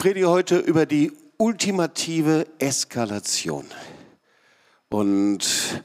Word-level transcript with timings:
predige 0.00 0.30
heute 0.30 0.56
über 0.56 0.86
die 0.86 1.12
ultimative 1.36 2.46
Eskalation. 2.58 3.66
Und 4.88 5.44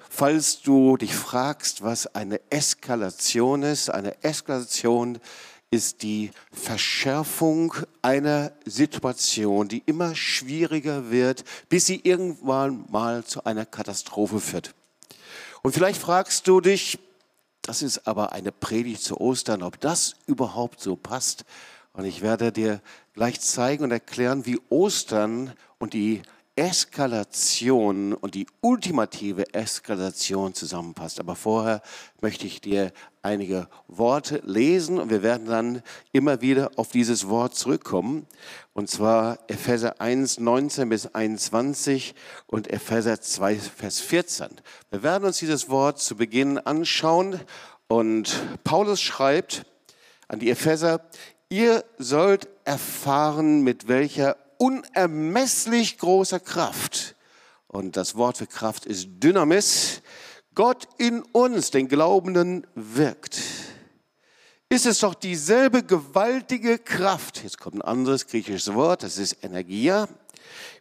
falls 0.10 0.62
du 0.62 0.96
dich 0.96 1.14
fragst, 1.14 1.84
was 1.84 2.16
eine 2.16 2.40
Eskalation 2.50 3.64
ist, 3.64 3.90
eine 3.90 4.24
Eskalation 4.24 5.20
ist 5.70 6.02
die 6.02 6.32
Verschärfung 6.54 7.74
einer 8.02 8.54
Situation, 8.64 9.68
die 9.68 9.84
immer 9.86 10.16
schwieriger 10.16 11.12
wird, 11.12 11.44
bis 11.68 11.86
sie 11.86 12.00
irgendwann 12.02 12.86
mal 12.90 13.26
zu 13.26 13.44
einer 13.44 13.66
Katastrophe 13.66 14.40
führt. 14.40 14.74
Und 15.62 15.74
vielleicht 15.74 16.00
fragst 16.00 16.48
du 16.48 16.62
dich, 16.62 17.00
das 17.64 17.82
ist 17.82 18.08
aber 18.08 18.32
eine 18.32 18.54
Predigt 18.54 19.02
zu 19.02 19.20
Ostern, 19.20 19.62
ob 19.62 19.78
das 19.82 20.16
überhaupt 20.26 20.80
so 20.80 20.96
passt. 20.96 21.44
Und 21.96 22.06
ich 22.06 22.22
werde 22.22 22.52
dir 22.52 22.82
gleich 23.14 23.40
zeigen 23.40 23.84
und 23.84 23.92
erklären, 23.92 24.46
wie 24.46 24.60
Ostern 24.70 25.54
und 25.80 25.94
die 25.94 26.22
Eskalation 26.58 28.14
und 28.14 28.34
die 28.34 28.48
ultimative 28.62 29.54
Eskalation 29.54 30.54
zusammenpasst. 30.54 31.20
Aber 31.20 31.36
vorher 31.36 31.82
möchte 32.22 32.48
ich 32.48 32.62
dir 32.62 32.94
einige 33.22 33.68
Worte 33.88 34.42
lesen 34.46 35.00
und 35.00 35.10
wir 35.10 35.22
werden 35.22 35.48
dann 35.48 35.82
immer 36.14 36.40
wieder 36.42 36.72
auf 36.78 36.90
dieses 36.90 37.28
Wort 37.28 37.56
zurückkommen. 37.56 38.26
Und 38.74 38.90
zwar 38.90 39.40
Epheser 39.48 40.00
1, 40.00 40.40
19 40.40 40.88
bis 40.88 41.08
21 41.08 42.16
und 42.48 42.72
Epheser 42.72 43.20
2, 43.20 43.56
Vers 43.58 44.00
14. 44.00 44.48
Wir 44.92 45.04
werden 45.04 45.26
uns 45.26 45.40
dieses 45.40 45.70
Wort 45.70 46.00
zu 46.00 46.16
Beginn 46.16 46.58
anschauen 46.58 47.40
und 47.88 48.42
Paulus 48.64 49.02
schreibt 49.02 49.66
an 50.28 50.40
die 50.40 50.50
Epheser, 50.50 51.02
ihr 51.50 51.84
sollt 51.98 52.48
erfahren, 52.64 53.62
mit 53.62 53.88
welcher 53.88 54.38
unermesslich 54.58 55.98
großer 55.98 56.40
Kraft, 56.40 57.16
und 57.68 57.98
das 57.98 58.16
Wort 58.16 58.38
für 58.38 58.48
Kraft 58.48 58.86
ist 58.86 59.08
Dynamis, 59.10 60.02
Gott 60.54 60.88
in 60.98 61.22
uns, 61.34 61.72
den 61.72 61.90
Glaubenden, 61.90 62.66
wirkt. 62.74 63.42
Ist 64.70 64.86
es 64.86 65.00
doch 65.00 65.14
dieselbe 65.14 65.84
gewaltige 65.84 66.80
Kraft, 66.80 67.44
jetzt 67.44 67.60
kommt 67.60 67.76
ein 67.76 67.82
anderes 67.82 68.28
griechisches 68.28 68.74
Wort, 68.74 69.04
das 69.04 69.18
ist 69.18 69.44
Energia, 69.44 70.08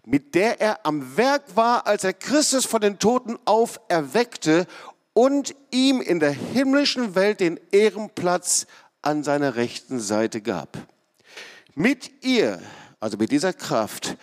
mit 0.07 0.35
der 0.35 0.61
er 0.61 0.87
am 0.87 1.17
Werk 1.17 1.57
war, 1.57 1.87
als 1.87 2.05
er 2.05 2.13
Christus 2.13 2.65
von 2.65 2.81
den 2.81 2.99
Toten 2.99 3.39
auferweckte 3.45 4.67
und 5.13 5.55
ihm 5.71 6.01
in 6.01 6.21
der 6.21 6.33
himmlischen 6.33 7.15
Welt 7.15 7.41
den 7.41 7.59
Ehrenplatz 7.71 8.67
an 9.05 9.23
seiner 9.23 9.57
rechten 9.57 10.01
Seite 10.01 10.41
gab. 10.41 10.79
Mit 11.75 12.25
ihr, 12.25 12.61
also 13.01 13.17
mit 13.17 13.31
dieser 13.31 13.53
Kraft, 13.53 14.17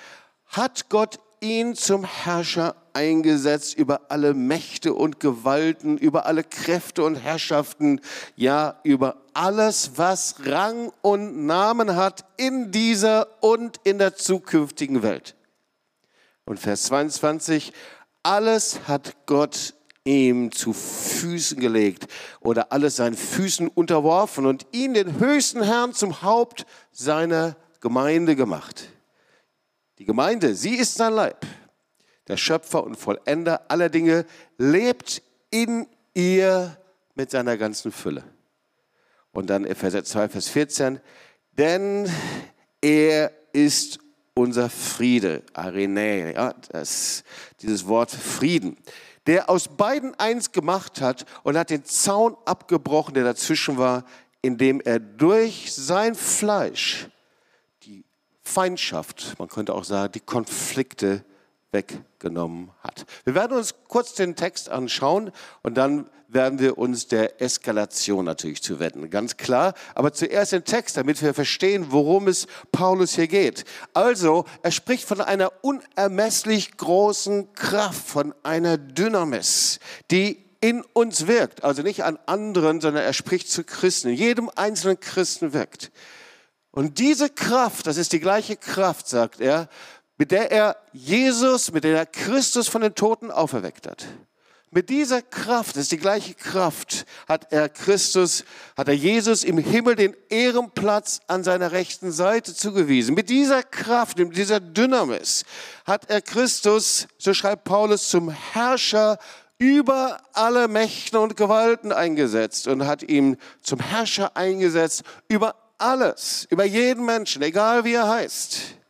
hat 0.47 0.89
Gott 0.89 1.19
ihn 1.41 1.75
zum 1.75 2.03
Herrscher 2.03 2.75
eingesetzt 2.93 3.75
über 3.75 4.01
alle 4.09 4.33
Mächte 4.33 4.93
und 4.93 5.19
Gewalten, 5.19 5.97
über 5.97 6.25
alle 6.25 6.43
Kräfte 6.43 7.03
und 7.03 7.15
Herrschaften, 7.15 7.99
ja 8.35 8.79
über 8.83 9.17
alles, 9.33 9.91
was 9.95 10.35
Rang 10.45 10.91
und 11.01 11.45
Namen 11.45 11.95
hat 11.95 12.25
in 12.37 12.71
dieser 12.71 13.43
und 13.43 13.79
in 13.83 13.97
der 13.97 14.15
zukünftigen 14.15 15.03
Welt. 15.03 15.35
Und 16.45 16.59
Vers 16.59 16.83
22, 16.83 17.73
alles 18.23 18.87
hat 18.87 19.15
Gott 19.25 19.73
ihm 20.03 20.51
zu 20.51 20.73
Füßen 20.73 21.59
gelegt 21.59 22.07
oder 22.39 22.71
alles 22.71 22.95
seinen 22.95 23.15
Füßen 23.15 23.67
unterworfen 23.67 24.45
und 24.45 24.65
ihn, 24.71 24.93
den 24.93 25.19
höchsten 25.19 25.61
Herrn, 25.61 25.93
zum 25.93 26.21
Haupt 26.21 26.65
seiner 26.91 27.55
Gemeinde 27.81 28.35
gemacht. 28.35 28.89
Die 29.99 30.05
Gemeinde, 30.05 30.55
sie 30.55 30.75
ist 30.75 30.95
sein 30.95 31.13
Leib. 31.13 31.45
Der 32.27 32.37
Schöpfer 32.37 32.83
und 32.83 32.95
Vollender 32.95 33.69
aller 33.69 33.89
Dinge 33.89 34.25
lebt 34.57 35.21
in 35.51 35.87
ihr 36.13 36.77
mit 37.13 37.29
seiner 37.29 37.57
ganzen 37.57 37.91
Fülle. 37.91 38.23
Und 39.31 39.49
dann 39.49 39.65
Epheser 39.65 40.03
2, 40.03 40.29
Vers 40.29 40.47
14, 40.49 40.99
denn 41.51 42.09
er 42.81 43.31
ist 43.53 43.99
unser 44.33 44.69
Friede, 44.69 45.43
Arene, 45.53 46.33
ja, 46.33 46.53
das, 46.71 47.23
dieses 47.61 47.87
Wort 47.87 48.11
Frieden 48.11 48.77
der 49.27 49.49
aus 49.49 49.67
beiden 49.67 50.15
eins 50.15 50.51
gemacht 50.51 51.01
hat 51.01 51.25
und 51.43 51.57
hat 51.57 51.69
den 51.69 51.85
Zaun 51.85 52.35
abgebrochen, 52.45 53.13
der 53.13 53.23
dazwischen 53.23 53.77
war, 53.77 54.05
indem 54.41 54.81
er 54.81 54.99
durch 54.99 55.73
sein 55.73 56.15
Fleisch 56.15 57.09
die 57.83 58.03
Feindschaft, 58.41 59.35
man 59.37 59.47
könnte 59.47 59.73
auch 59.73 59.83
sagen, 59.83 60.13
die 60.13 60.19
Konflikte 60.19 61.23
weggenommen 61.71 62.71
hat. 62.83 63.05
Wir 63.23 63.35
werden 63.35 63.57
uns 63.57 63.75
kurz 63.87 64.13
den 64.13 64.35
Text 64.35 64.69
anschauen 64.69 65.31
und 65.63 65.75
dann 65.75 66.09
werden 66.27 66.59
wir 66.59 66.77
uns 66.77 67.07
der 67.07 67.41
Eskalation 67.41 68.23
natürlich 68.25 68.61
zuwenden, 68.63 69.09
ganz 69.09 69.35
klar. 69.37 69.73
Aber 69.95 70.13
zuerst 70.13 70.53
den 70.53 70.63
Text, 70.63 70.95
damit 70.95 71.21
wir 71.21 71.33
verstehen, 71.33 71.87
worum 71.89 72.27
es 72.27 72.47
Paulus 72.71 73.15
hier 73.15 73.27
geht. 73.27 73.65
Also, 73.93 74.45
er 74.63 74.71
spricht 74.71 75.05
von 75.05 75.19
einer 75.19 75.51
unermesslich 75.61 76.77
großen 76.77 77.53
Kraft, 77.53 78.07
von 78.07 78.33
einer 78.43 78.77
Dynamis, 78.77 79.79
die 80.09 80.41
in 80.61 80.83
uns 80.93 81.27
wirkt. 81.27 81.63
Also 81.63 81.81
nicht 81.81 82.03
an 82.03 82.17
anderen, 82.27 82.79
sondern 82.79 83.03
er 83.03 83.13
spricht 83.13 83.49
zu 83.49 83.63
Christen. 83.63 84.09
In 84.09 84.15
jedem 84.15 84.49
einzelnen 84.55 84.99
Christen 84.99 85.53
wirkt. 85.53 85.91
Und 86.69 86.99
diese 86.99 87.29
Kraft, 87.29 87.87
das 87.87 87.97
ist 87.97 88.13
die 88.13 88.21
gleiche 88.21 88.55
Kraft, 88.55 89.09
sagt 89.09 89.41
er, 89.41 89.67
mit 90.21 90.29
der 90.29 90.51
er 90.51 90.77
Jesus, 90.93 91.71
mit 91.71 91.83
der 91.83 91.97
er 91.97 92.05
Christus 92.05 92.67
von 92.67 92.81
den 92.81 92.93
Toten 92.93 93.31
auferweckt 93.31 93.87
hat. 93.87 94.05
Mit 94.69 94.91
dieser 94.91 95.23
Kraft, 95.23 95.75
das 95.75 95.81
ist 95.85 95.91
die 95.93 95.97
gleiche 95.97 96.35
Kraft, 96.35 97.07
hat 97.27 97.51
er 97.51 97.69
Christus, 97.69 98.45
hat 98.77 98.87
er 98.87 98.93
Jesus 98.93 99.43
im 99.43 99.57
Himmel 99.57 99.95
den 99.95 100.15
Ehrenplatz 100.29 101.21
an 101.25 101.43
seiner 101.43 101.71
rechten 101.71 102.11
Seite 102.11 102.53
zugewiesen. 102.53 103.15
Mit 103.15 103.31
dieser 103.31 103.63
Kraft, 103.63 104.19
mit 104.19 104.37
dieser 104.37 104.59
Dynamis 104.59 105.43
hat 105.85 106.07
er 106.07 106.21
Christus, 106.21 107.07
so 107.17 107.33
schreibt 107.33 107.63
Paulus, 107.63 108.07
zum 108.07 108.29
Herrscher 108.29 109.17
über 109.57 110.19
alle 110.33 110.67
Mächte 110.67 111.19
und 111.19 111.35
Gewalten 111.35 111.91
eingesetzt 111.91 112.67
und 112.67 112.85
hat 112.85 113.01
ihn 113.01 113.37
zum 113.63 113.79
Herrscher 113.79 114.37
eingesetzt 114.37 115.01
über 115.29 115.55
alles, 115.79 116.45
über 116.51 116.63
jeden 116.63 117.05
Menschen, 117.05 117.41
egal 117.41 117.85
wie 117.85 117.93
er 117.93 118.07
heißt 118.07 118.80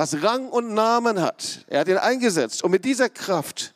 was 0.00 0.22
Rang 0.22 0.48
und 0.48 0.72
Namen 0.72 1.20
hat. 1.20 1.66
Er 1.66 1.80
hat 1.80 1.88
ihn 1.88 1.98
eingesetzt 1.98 2.64
und 2.64 2.70
mit 2.70 2.86
dieser 2.86 3.10
Kraft, 3.10 3.74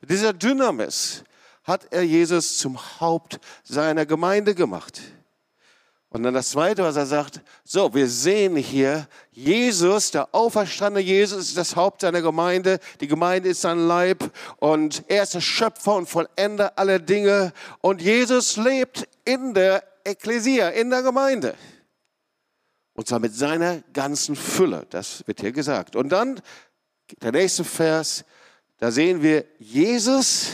mit 0.00 0.08
dieser 0.08 0.32
Dynamis 0.32 1.24
hat 1.64 1.88
er 1.90 2.02
Jesus 2.02 2.58
zum 2.58 2.78
Haupt 3.00 3.40
seiner 3.64 4.06
Gemeinde 4.06 4.54
gemacht. 4.54 5.00
Und 6.10 6.22
dann 6.22 6.32
das 6.32 6.50
Zweite, 6.50 6.84
was 6.84 6.94
er 6.94 7.06
sagt, 7.06 7.40
so, 7.64 7.92
wir 7.92 8.06
sehen 8.06 8.54
hier, 8.54 9.08
Jesus, 9.32 10.12
der 10.12 10.32
auferstandene 10.32 11.04
Jesus 11.04 11.48
ist 11.48 11.56
das 11.56 11.74
Haupt 11.74 12.02
seiner 12.02 12.22
Gemeinde, 12.22 12.78
die 13.00 13.08
Gemeinde 13.08 13.48
ist 13.48 13.62
sein 13.62 13.88
Leib 13.88 14.30
und 14.58 15.02
er 15.08 15.24
ist 15.24 15.34
der 15.34 15.40
Schöpfer 15.40 15.96
und 15.96 16.08
Vollender 16.08 16.78
aller 16.78 17.00
Dinge 17.00 17.52
und 17.80 18.00
Jesus 18.00 18.56
lebt 18.56 19.08
in 19.24 19.54
der 19.54 19.82
Ekklesia, 20.04 20.68
in 20.68 20.90
der 20.90 21.02
Gemeinde. 21.02 21.56
Und 22.94 23.08
zwar 23.08 23.18
mit 23.18 23.34
seiner 23.34 23.82
ganzen 23.92 24.36
Fülle. 24.36 24.86
Das 24.90 25.26
wird 25.26 25.40
hier 25.40 25.52
gesagt. 25.52 25.96
Und 25.96 26.10
dann 26.10 26.40
der 27.22 27.32
nächste 27.32 27.64
Vers, 27.64 28.24
da 28.78 28.90
sehen 28.90 29.22
wir, 29.22 29.44
Jesus 29.58 30.48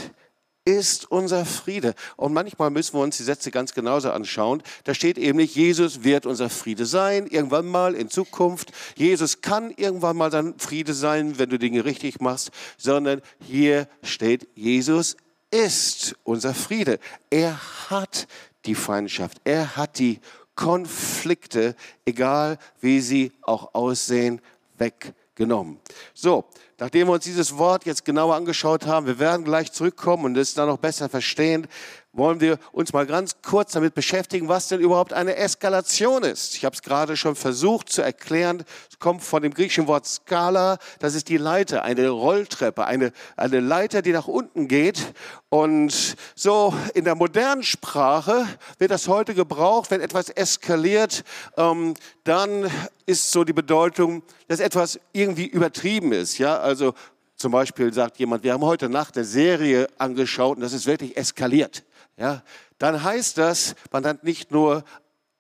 ist 0.64 1.10
unser 1.10 1.46
Friede. 1.46 1.94
Und 2.16 2.32
manchmal 2.32 2.70
müssen 2.70 2.94
wir 2.94 3.02
uns 3.02 3.16
die 3.16 3.22
Sätze 3.22 3.50
ganz 3.50 3.72
genauso 3.74 4.10
anschauen. 4.10 4.62
Da 4.84 4.94
steht 4.94 5.18
eben 5.18 5.38
nicht, 5.38 5.56
Jesus 5.56 6.04
wird 6.04 6.26
unser 6.26 6.50
Friede 6.50 6.86
sein, 6.86 7.26
irgendwann 7.26 7.66
mal 7.66 7.94
in 7.94 8.10
Zukunft. 8.10 8.72
Jesus 8.94 9.40
kann 9.40 9.70
irgendwann 9.76 10.16
mal 10.16 10.30
dein 10.30 10.58
Friede 10.58 10.94
sein, 10.94 11.38
wenn 11.38 11.50
du 11.50 11.58
Dinge 11.58 11.84
richtig 11.84 12.20
machst, 12.20 12.50
sondern 12.76 13.22
hier 13.40 13.88
steht, 14.02 14.48
Jesus 14.54 15.16
ist 15.50 16.14
unser 16.24 16.54
Friede. 16.54 16.98
Er 17.30 17.58
hat 17.88 18.28
die 18.66 18.74
Feindschaft, 18.74 19.40
er 19.44 19.76
hat 19.76 19.98
die 19.98 20.20
Konflikte, 20.54 21.74
egal 22.04 22.58
wie 22.80 23.00
sie 23.00 23.32
auch 23.42 23.74
aussehen, 23.74 24.40
weggenommen. 24.78 25.78
So, 26.14 26.44
nachdem 26.78 27.08
wir 27.08 27.14
uns 27.14 27.24
dieses 27.24 27.56
Wort 27.56 27.86
jetzt 27.86 28.04
genauer 28.04 28.34
angeschaut 28.34 28.86
haben, 28.86 29.06
wir 29.06 29.18
werden 29.18 29.44
gleich 29.44 29.72
zurückkommen 29.72 30.24
und 30.24 30.36
es 30.36 30.54
dann 30.54 30.68
noch 30.68 30.78
besser 30.78 31.08
verstehen, 31.08 31.66
wollen 32.12 32.40
wir 32.40 32.58
uns 32.72 32.92
mal 32.92 33.06
ganz 33.06 33.36
kurz 33.40 33.72
damit 33.72 33.94
beschäftigen, 33.94 34.48
was 34.48 34.68
denn 34.68 34.80
überhaupt 34.80 35.12
eine 35.12 35.36
Eskalation 35.36 36.24
ist. 36.24 36.56
Ich 36.56 36.64
habe 36.64 36.74
es 36.74 36.82
gerade 36.82 37.16
schon 37.16 37.36
versucht 37.36 37.88
zu 37.88 38.02
erklären. 38.02 38.64
Es 38.90 38.98
kommt 38.98 39.22
von 39.22 39.42
dem 39.42 39.54
griechischen 39.54 39.86
Wort 39.86 40.06
Skala. 40.06 40.78
Das 40.98 41.14
ist 41.14 41.28
die 41.28 41.36
Leiter, 41.36 41.84
eine 41.84 42.08
Rolltreppe, 42.08 42.84
eine, 42.84 43.12
eine 43.36 43.60
Leiter, 43.60 44.02
die 44.02 44.12
nach 44.12 44.26
unten 44.26 44.66
geht. 44.66 45.14
Und 45.50 46.16
so 46.34 46.74
in 46.94 47.04
der 47.04 47.14
modernen 47.14 47.62
Sprache 47.62 48.46
wird 48.78 48.90
das 48.90 49.06
heute 49.06 49.34
gebraucht, 49.34 49.90
wenn 49.92 50.00
etwas 50.00 50.30
eskaliert, 50.30 51.22
ähm, 51.56 51.94
dann 52.24 52.68
ist 53.06 53.30
so 53.30 53.44
die 53.44 53.52
Bedeutung, 53.52 54.22
dass 54.48 54.58
etwas 54.58 54.98
irgendwie 55.12 55.46
übertrieben 55.46 56.12
ist. 56.12 56.38
Ja, 56.38 56.58
also 56.58 56.94
zum 57.36 57.52
Beispiel 57.52 57.92
sagt 57.94 58.18
jemand, 58.18 58.42
wir 58.42 58.52
haben 58.52 58.64
heute 58.64 58.88
Nacht 58.88 59.16
eine 59.16 59.24
Serie 59.24 59.86
angeschaut 59.96 60.56
und 60.56 60.62
das 60.62 60.72
ist 60.72 60.86
wirklich 60.86 61.16
eskaliert 61.16 61.84
ja, 62.20 62.42
dann 62.78 63.02
heißt 63.02 63.38
das, 63.38 63.74
man 63.90 64.04
hat 64.06 64.24
nicht 64.24 64.50
nur 64.50 64.84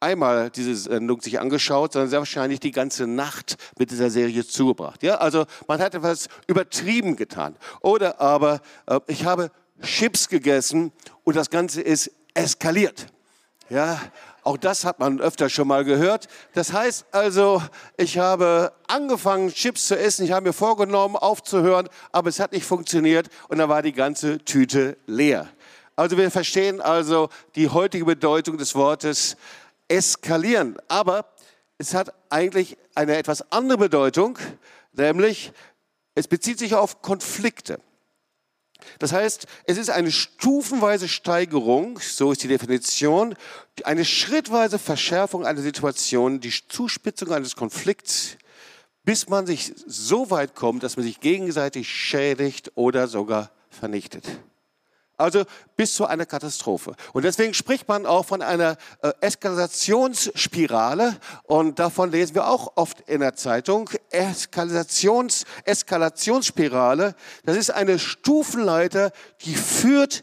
einmal 0.00 0.48
diese 0.48 0.74
Sendung 0.74 1.20
sich 1.20 1.38
angeschaut, 1.38 1.92
sondern 1.92 2.08
sehr 2.08 2.20
wahrscheinlich 2.20 2.58
die 2.58 2.70
ganze 2.70 3.06
Nacht 3.06 3.56
mit 3.78 3.90
dieser 3.90 4.08
Serie 4.08 4.46
zugebracht. 4.46 5.02
Ja, 5.02 5.16
also 5.16 5.44
man 5.68 5.80
hat 5.80 5.94
etwas 5.94 6.28
übertrieben 6.46 7.16
getan. 7.16 7.54
Oder 7.82 8.18
aber 8.18 8.60
äh, 8.86 8.98
ich 9.08 9.26
habe 9.26 9.50
Chips 9.82 10.28
gegessen 10.28 10.90
und 11.24 11.36
das 11.36 11.50
Ganze 11.50 11.82
ist 11.82 12.10
eskaliert. 12.32 13.06
Ja, 13.68 14.00
auch 14.42 14.56
das 14.56 14.86
hat 14.86 14.98
man 14.98 15.20
öfter 15.20 15.50
schon 15.50 15.68
mal 15.68 15.84
gehört. 15.84 16.28
Das 16.54 16.72
heißt 16.72 17.06
also, 17.12 17.62
ich 17.98 18.18
habe 18.18 18.72
angefangen, 18.88 19.52
Chips 19.52 19.86
zu 19.86 19.98
essen. 19.98 20.24
Ich 20.24 20.32
habe 20.32 20.46
mir 20.46 20.52
vorgenommen, 20.54 21.16
aufzuhören, 21.16 21.88
aber 22.10 22.30
es 22.30 22.40
hat 22.40 22.52
nicht 22.52 22.64
funktioniert 22.64 23.28
und 23.48 23.58
dann 23.58 23.68
war 23.68 23.82
die 23.82 23.92
ganze 23.92 24.38
Tüte 24.38 24.96
leer. 25.06 25.46
Also 26.00 26.16
wir 26.16 26.30
verstehen 26.30 26.80
also 26.80 27.28
die 27.56 27.68
heutige 27.68 28.06
Bedeutung 28.06 28.56
des 28.56 28.74
Wortes 28.74 29.36
eskalieren. 29.86 30.78
Aber 30.88 31.26
es 31.76 31.92
hat 31.92 32.14
eigentlich 32.30 32.78
eine 32.94 33.18
etwas 33.18 33.52
andere 33.52 33.76
Bedeutung, 33.76 34.38
nämlich 34.94 35.52
es 36.14 36.26
bezieht 36.26 36.58
sich 36.58 36.74
auf 36.74 37.02
Konflikte. 37.02 37.80
Das 38.98 39.12
heißt, 39.12 39.46
es 39.64 39.76
ist 39.76 39.90
eine 39.90 40.10
stufenweise 40.10 41.06
Steigerung, 41.06 42.00
so 42.00 42.32
ist 42.32 42.42
die 42.42 42.48
Definition, 42.48 43.34
eine 43.84 44.06
schrittweise 44.06 44.78
Verschärfung 44.78 45.44
einer 45.44 45.60
Situation, 45.60 46.40
die 46.40 46.54
Zuspitzung 46.66 47.30
eines 47.30 47.56
Konflikts, 47.56 48.38
bis 49.04 49.28
man 49.28 49.46
sich 49.46 49.74
so 49.86 50.30
weit 50.30 50.54
kommt, 50.54 50.82
dass 50.82 50.96
man 50.96 51.04
sich 51.04 51.20
gegenseitig 51.20 51.90
schädigt 51.90 52.72
oder 52.74 53.06
sogar 53.06 53.50
vernichtet. 53.68 54.24
Also 55.20 55.44
bis 55.76 55.94
zu 55.94 56.06
einer 56.06 56.26
Katastrophe. 56.26 56.94
Und 57.12 57.24
deswegen 57.24 57.52
spricht 57.54 57.86
man 57.88 58.06
auch 58.06 58.24
von 58.24 58.42
einer 58.42 58.76
äh, 59.02 59.12
Eskalationsspirale 59.20 61.16
und 61.44 61.78
davon 61.78 62.10
lesen 62.10 62.34
wir 62.34 62.48
auch 62.48 62.72
oft 62.76 63.00
in 63.08 63.20
der 63.20 63.34
Zeitung. 63.34 63.90
Eskalations, 64.10 65.44
Eskalationsspirale, 65.64 67.14
das 67.44 67.56
ist 67.56 67.70
eine 67.70 67.98
Stufenleiter, 67.98 69.12
die 69.42 69.54
führt 69.54 70.22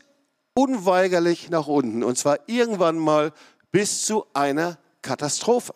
unweigerlich 0.56 1.50
nach 1.52 1.68
unten 1.68 2.04
und 2.04 2.18
zwar 2.18 2.40
irgendwann 2.48 2.98
mal 2.98 3.32
bis 3.72 4.06
zu 4.06 4.26
einer 4.34 4.80
Katastrophe. 5.04 5.76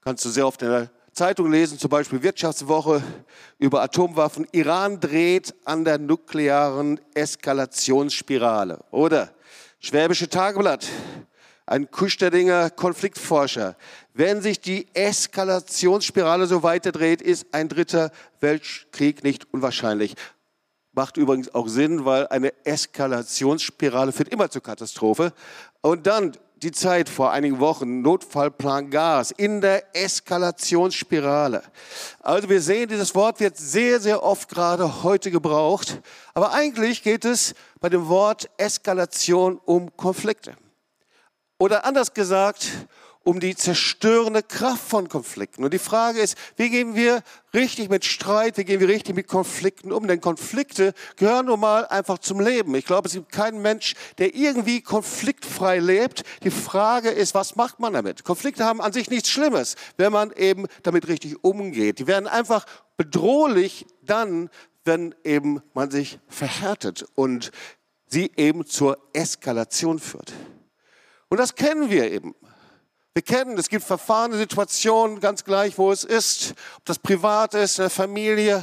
Kannst 0.00 0.24
du 0.24 0.30
sehr 0.30 0.46
oft 0.46 0.60
in 0.62 0.70
der 0.70 0.90
Zeitung 1.16 1.50
lesen, 1.50 1.78
zum 1.78 1.88
Beispiel 1.88 2.22
Wirtschaftswoche 2.22 3.02
über 3.58 3.80
Atomwaffen. 3.80 4.46
Iran 4.52 5.00
dreht 5.00 5.54
an 5.64 5.82
der 5.82 5.96
nuklearen 5.96 7.00
Eskalationsspirale. 7.14 8.84
Oder 8.90 9.32
Schwäbische 9.80 10.28
Tageblatt, 10.28 10.86
ein 11.64 11.90
Kusterdinger 11.90 12.68
Konfliktforscher. 12.68 13.76
Wenn 14.12 14.42
sich 14.42 14.60
die 14.60 14.88
Eskalationsspirale 14.92 16.46
so 16.46 16.62
weiterdreht, 16.62 17.22
ist 17.22 17.46
ein 17.52 17.70
dritter 17.70 18.10
Weltkrieg 18.40 19.24
nicht 19.24 19.46
unwahrscheinlich. 19.54 20.16
Macht 20.92 21.16
übrigens 21.16 21.54
auch 21.54 21.68
Sinn, 21.68 22.04
weil 22.04 22.26
eine 22.28 22.52
Eskalationsspirale 22.64 24.12
führt 24.12 24.28
immer 24.28 24.50
zur 24.50 24.62
Katastrophe. 24.62 25.32
Und 25.80 26.06
dann 26.06 26.32
die 26.56 26.72
Zeit 26.72 27.10
vor 27.10 27.32
einigen 27.32 27.60
Wochen, 27.60 28.00
Notfallplan 28.00 28.90
Gas 28.90 29.30
in 29.30 29.60
der 29.60 29.94
Eskalationsspirale. 29.94 31.62
Also 32.20 32.48
wir 32.48 32.62
sehen, 32.62 32.88
dieses 32.88 33.14
Wort 33.14 33.40
wird 33.40 33.58
sehr, 33.58 34.00
sehr 34.00 34.22
oft 34.22 34.48
gerade 34.48 35.02
heute 35.02 35.30
gebraucht. 35.30 36.00
Aber 36.32 36.52
eigentlich 36.52 37.02
geht 37.02 37.26
es 37.26 37.54
bei 37.80 37.90
dem 37.90 38.08
Wort 38.08 38.48
Eskalation 38.56 39.60
um 39.66 39.94
Konflikte. 39.96 40.56
Oder 41.58 41.84
anders 41.84 42.14
gesagt, 42.14 42.70
um 43.26 43.40
die 43.40 43.56
zerstörende 43.56 44.44
Kraft 44.44 44.88
von 44.88 45.08
Konflikten. 45.08 45.64
Und 45.64 45.74
die 45.74 45.80
Frage 45.80 46.20
ist, 46.20 46.38
wie 46.56 46.70
gehen 46.70 46.94
wir 46.94 47.24
richtig 47.52 47.90
mit 47.90 48.04
Streit, 48.04 48.56
wie 48.56 48.64
gehen 48.64 48.78
wir 48.78 48.86
richtig 48.86 49.16
mit 49.16 49.26
Konflikten 49.26 49.90
um? 49.90 50.06
Denn 50.06 50.20
Konflikte 50.20 50.94
gehören 51.16 51.46
nun 51.46 51.58
mal 51.58 51.86
einfach 51.86 52.18
zum 52.18 52.38
Leben. 52.38 52.72
Ich 52.76 52.84
glaube, 52.84 53.08
es 53.08 53.14
gibt 53.14 53.32
keinen 53.32 53.60
Mensch, 53.62 53.94
der 54.18 54.36
irgendwie 54.36 54.80
konfliktfrei 54.80 55.80
lebt. 55.80 56.22
Die 56.44 56.52
Frage 56.52 57.10
ist, 57.10 57.34
was 57.34 57.56
macht 57.56 57.80
man 57.80 57.94
damit? 57.94 58.22
Konflikte 58.22 58.64
haben 58.64 58.80
an 58.80 58.92
sich 58.92 59.10
nichts 59.10 59.28
Schlimmes, 59.28 59.74
wenn 59.96 60.12
man 60.12 60.30
eben 60.30 60.66
damit 60.84 61.08
richtig 61.08 61.42
umgeht. 61.42 61.98
Die 61.98 62.06
werden 62.06 62.28
einfach 62.28 62.64
bedrohlich 62.96 63.86
dann, 64.02 64.50
wenn 64.84 65.16
eben 65.24 65.62
man 65.74 65.90
sich 65.90 66.20
verhärtet 66.28 67.04
und 67.16 67.50
sie 68.06 68.30
eben 68.36 68.66
zur 68.66 68.98
Eskalation 69.12 69.98
führt. 69.98 70.32
Und 71.28 71.38
das 71.38 71.56
kennen 71.56 71.90
wir 71.90 72.08
eben. 72.12 72.36
Wir 73.16 73.22
kennen, 73.22 73.56
es 73.56 73.70
gibt 73.70 73.82
verfahrene 73.82 74.36
Situationen, 74.36 75.20
ganz 75.20 75.42
gleich, 75.42 75.78
wo 75.78 75.90
es 75.90 76.04
ist, 76.04 76.52
ob 76.76 76.84
das 76.84 76.98
privat 76.98 77.54
ist, 77.54 77.78
in 77.78 77.84
der 77.84 77.90
Familie, 77.90 78.62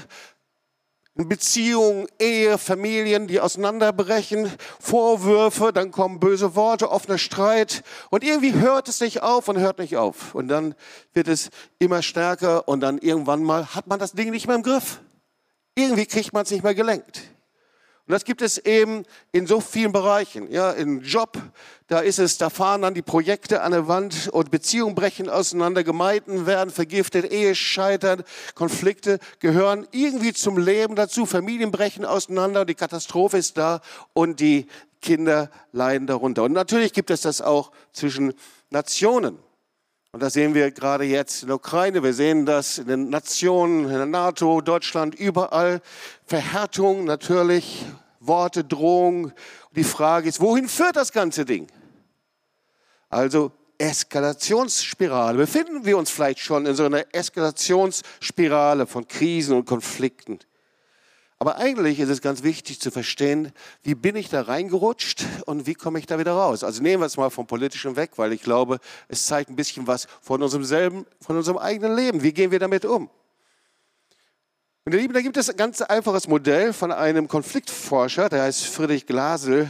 in 1.16 1.28
Beziehungen, 1.28 2.06
Ehe, 2.20 2.60
Familien, 2.60 3.26
die 3.26 3.40
auseinanderbrechen, 3.40 4.52
Vorwürfe, 4.80 5.74
dann 5.74 5.90
kommen 5.90 6.20
böse 6.20 6.54
Worte, 6.56 6.92
offener 6.92 7.18
Streit 7.18 7.82
und 8.12 8.24
irgendwie 8.24 8.54
hört 8.54 8.88
es 8.90 9.02
nicht 9.02 9.24
auf 9.24 9.48
und 9.48 9.58
hört 9.58 9.80
nicht 9.80 9.98
auf. 9.98 10.36
Und 10.36 10.50
dann 10.50 10.76
wird 11.14 11.30
es 11.30 11.50
immer 11.80 12.04
stärker 12.04 12.68
und 12.68 12.82
dann 12.82 13.00
irgendwann 13.00 13.42
mal 13.42 13.74
hat 13.74 13.88
man 13.88 13.98
das 13.98 14.12
Ding 14.12 14.30
nicht 14.30 14.46
mehr 14.46 14.58
im 14.58 14.62
Griff. 14.62 15.02
Irgendwie 15.74 16.06
kriegt 16.06 16.32
man 16.32 16.44
es 16.44 16.52
nicht 16.52 16.64
mehr 16.64 16.76
gelenkt. 16.76 17.24
Und 18.06 18.12
das 18.12 18.26
gibt 18.26 18.42
es 18.42 18.58
eben 18.58 19.06
in 19.32 19.48
so 19.48 19.62
vielen 19.62 19.94
Bereichen. 19.94 20.52
Ja, 20.52 20.72
im 20.72 21.02
Job, 21.02 21.42
da 21.88 22.00
ist 22.00 22.20
es, 22.20 22.38
da 22.38 22.50
fahren 22.50 22.82
dann 22.82 22.94
die 22.94 23.02
Projekte 23.02 23.62
an 23.62 23.72
der 23.72 23.88
Wand 23.88 24.28
und 24.28 24.52
Beziehungen 24.52 24.94
brechen 24.94 25.30
auseinander, 25.30 25.86
Gemeinden 25.86 26.46
werden 26.46 26.70
vergiftet, 26.70 27.32
Ehe 27.32 27.56
scheitern, 27.56 28.24
Konflikte 28.56 29.20
gehören 29.40 29.88
irgendwie 29.92 30.34
zum 30.34 30.58
Leben 30.58 30.98
dazu, 30.98 31.26
Familien 31.26 31.72
brechen 31.72 32.04
auseinander, 32.04 32.66
die 32.66 32.76
Katastrophe 32.76 33.38
ist 33.38 33.58
da 33.58 33.80
und 34.12 34.42
die 34.42 34.68
Kinder 35.02 35.50
leiden 35.72 36.06
darunter. 36.06 36.44
Und 36.44 36.52
natürlich 36.52 36.92
gibt 36.92 37.10
es 37.10 37.22
das 37.22 37.42
auch 37.42 37.72
zwischen 37.94 38.34
Nationen. 38.70 39.38
Und 40.14 40.22
das 40.22 40.34
sehen 40.34 40.54
wir 40.54 40.70
gerade 40.70 41.06
jetzt 41.06 41.42
in 41.42 41.48
der 41.48 41.56
Ukraine. 41.56 42.04
Wir 42.04 42.14
sehen 42.14 42.46
das 42.46 42.78
in 42.78 42.86
den 42.86 43.10
Nationen, 43.10 43.86
in 43.86 43.94
der 43.94 44.06
NATO, 44.06 44.62
Deutschland, 44.62 45.16
überall. 45.16 45.82
Verhärtung 46.28 47.06
natürlich, 47.06 47.84
Worte, 48.20 48.64
Drohung. 48.64 49.32
Die 49.76 49.84
Frage 49.84 50.30
ist, 50.30 50.40
wohin 50.40 50.70
führt 50.70 50.98
das 50.98 51.14
ganze 51.14 51.46
Ding? 51.46 51.66
Also 53.10 53.54
Eskalationsspirale. 53.80 55.36
Befinden 55.36 55.84
wir 55.84 55.98
uns 55.98 56.12
vielleicht 56.12 56.42
schon 56.42 56.68
in 56.68 56.76
so 56.76 56.86
einer 56.86 57.06
Eskalationsspirale 57.12 58.86
von 58.86 59.08
Krisen 59.08 59.58
und 59.58 59.66
Konflikten? 59.66 60.38
Aber 61.44 61.58
eigentlich 61.58 62.00
ist 62.00 62.08
es 62.08 62.22
ganz 62.22 62.42
wichtig 62.44 62.80
zu 62.80 62.90
verstehen, 62.90 63.52
wie 63.82 63.96
bin 63.96 64.16
ich 64.16 64.30
da 64.30 64.44
reingerutscht 64.44 65.26
und 65.46 65.68
wie 65.68 65.74
komme 65.74 66.00
ich 66.00 66.06
da 66.06 66.18
wieder 66.18 66.32
raus. 66.32 66.64
Also 66.64 66.82
nehmen 66.82 67.02
wir 67.02 67.06
es 67.06 67.18
mal 67.18 67.30
vom 67.32 67.48
Politischen 67.48 67.98
weg, 67.98 68.12
weil 68.16 68.32
ich 68.32 68.42
glaube, 68.42 68.80
es 69.10 69.26
zeigt 69.26 69.50
ein 69.50 69.58
bisschen 69.58 69.86
was 69.86 70.08
von 70.22 70.42
unserem 70.42 70.64
selben, 70.64 71.06
von 71.20 71.36
unserem 71.36 71.58
eigenen 71.58 71.98
Leben. 71.98 72.24
Wie 72.24 72.32
gehen 72.32 72.52
wir 72.52 72.60
damit 72.60 72.86
um? 72.86 73.10
Und 74.86 74.94
ihr 74.94 75.02
Lieben, 75.02 75.14
da 75.14 75.20
gibt 75.20 75.36
es 75.36 75.50
ein 75.50 75.58
ganz 75.58 75.82
einfaches 75.82 76.30
Modell 76.30 76.72
von 76.72 76.94
einem 76.94 77.28
Konfliktforscher, 77.28 78.30
der 78.30 78.44
heißt 78.44 78.66
Friedrich 78.66 79.06
Glasel 79.06 79.70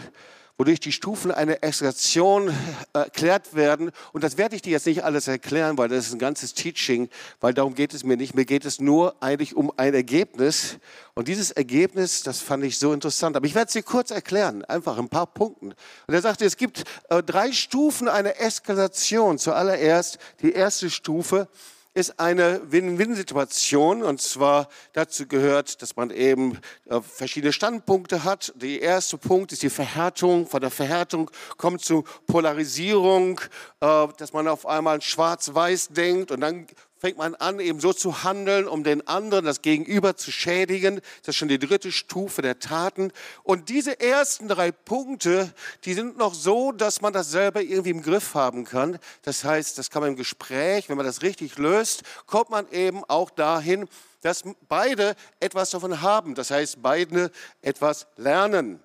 wodurch 0.57 0.79
die 0.79 0.91
Stufen 0.91 1.31
einer 1.31 1.63
Eskalation 1.63 2.50
äh, 2.50 3.00
erklärt 3.00 3.55
werden. 3.55 3.91
Und 4.12 4.24
das 4.24 4.38
werde 4.38 4.55
ich 4.55 4.62
dir 4.62 4.72
jetzt 4.72 4.86
nicht 4.86 5.03
alles 5.03 5.27
erklären, 5.27 5.77
weil 5.77 5.89
das 5.89 6.07
ist 6.07 6.13
ein 6.13 6.19
ganzes 6.19 6.53
Teaching, 6.53 7.10
weil 7.39 7.53
darum 7.53 7.74
geht 7.74 7.93
es 7.93 8.03
mir 8.03 8.17
nicht. 8.17 8.36
Mir 8.36 8.45
geht 8.45 8.65
es 8.65 8.79
nur 8.79 9.15
eigentlich 9.22 9.55
um 9.55 9.72
ein 9.77 9.93
Ergebnis. 9.93 10.77
Und 11.15 11.27
dieses 11.27 11.51
Ergebnis, 11.51 12.24
das 12.24 12.39
fand 12.39 12.63
ich 12.63 12.77
so 12.77 12.93
interessant. 12.93 13.36
Aber 13.36 13.45
ich 13.45 13.55
werde 13.55 13.67
es 13.67 13.74
dir 13.74 13.83
kurz 13.83 14.12
erklären, 14.12 14.63
einfach 14.65 14.98
ein 14.98 15.10
paar 15.10 15.27
Punkten. 15.27 15.74
Und 16.07 16.13
er 16.13 16.22
sagte, 16.22 16.45
es 16.45 16.57
gibt 16.57 16.83
äh, 17.10 17.24
drei 17.24 17.51
Stufen 17.51 18.07
einer 18.07 18.39
Eskalation. 18.39 19.39
Zuallererst 19.39 20.19
die 20.41 20.51
erste 20.51 20.89
Stufe 20.89 21.48
ist 21.93 22.19
eine 22.19 22.62
Win-Win-Situation. 22.71 24.03
Und 24.03 24.21
zwar 24.21 24.67
dazu 24.93 25.27
gehört, 25.27 25.81
dass 25.81 25.95
man 25.95 26.09
eben 26.09 26.59
äh, 26.89 27.01
verschiedene 27.01 27.53
Standpunkte 27.53 28.23
hat. 28.23 28.53
Der 28.55 28.81
erste 28.81 29.17
Punkt 29.17 29.51
ist 29.51 29.63
die 29.63 29.69
Verhärtung. 29.69 30.47
Von 30.47 30.62
der 30.62 30.71
Verhärtung 30.71 31.29
kommt 31.57 31.81
zu 31.81 32.03
Polarisierung, 32.27 33.39
äh, 33.79 34.07
dass 34.17 34.33
man 34.33 34.47
auf 34.47 34.65
einmal 34.65 35.01
schwarz-weiß 35.01 35.89
denkt 35.89 36.31
und 36.31 36.41
dann 36.41 36.67
fängt 37.03 37.17
man 37.17 37.36
an, 37.36 37.60
eben 37.60 37.81
so 37.81 37.91
zu 37.91 38.24
handeln, 38.24 38.65
um 38.65 38.86
den 38.86 39.05
anderen, 39.10 39.43
das 39.43 39.62
Gegenüber 39.62 40.15
zu 40.15 40.31
schädigen. 40.31 41.01
Das 41.22 41.33
ist 41.33 41.36
schon 41.36 41.50
die 41.50 41.60
dritte 41.60 41.91
Stufe 41.91 42.41
der 42.41 42.60
Taten. 42.60 43.12
Und 43.43 43.67
diese 43.67 44.00
ersten 44.00 44.48
drei 44.48 44.72
Punkte, 44.72 45.53
die 45.83 45.95
sind 45.95 46.17
noch 46.17 46.33
so, 46.33 46.72
dass 46.72 47.01
man 47.01 47.12
das 47.12 47.29
selber 47.29 47.62
irgendwie 47.62 47.89
im 47.89 48.01
Griff 48.01 48.36
haben 48.36 48.63
kann. 48.63 49.00
Das 49.24 49.43
heißt, 49.43 49.77
das 49.77 49.89
kann 49.89 50.01
man 50.01 50.12
im 50.12 50.15
Gespräch, 50.15 50.88
wenn 50.88 50.95
man 50.95 51.05
das 51.05 51.24
richtig 51.24 51.57
löst, 51.57 52.03
kommt 52.25 52.50
man 52.50 52.72
eben 52.72 53.03
auch 53.03 53.29
dahin, 53.31 53.89
dass 54.22 54.43
beide 54.69 55.17
etwas 55.41 55.72
davon 55.72 56.01
haben. 56.01 56.36
Das 56.36 56.51
heißt, 56.51 56.81
beide 56.81 57.31
etwas 57.62 58.07
lernen. 58.15 58.79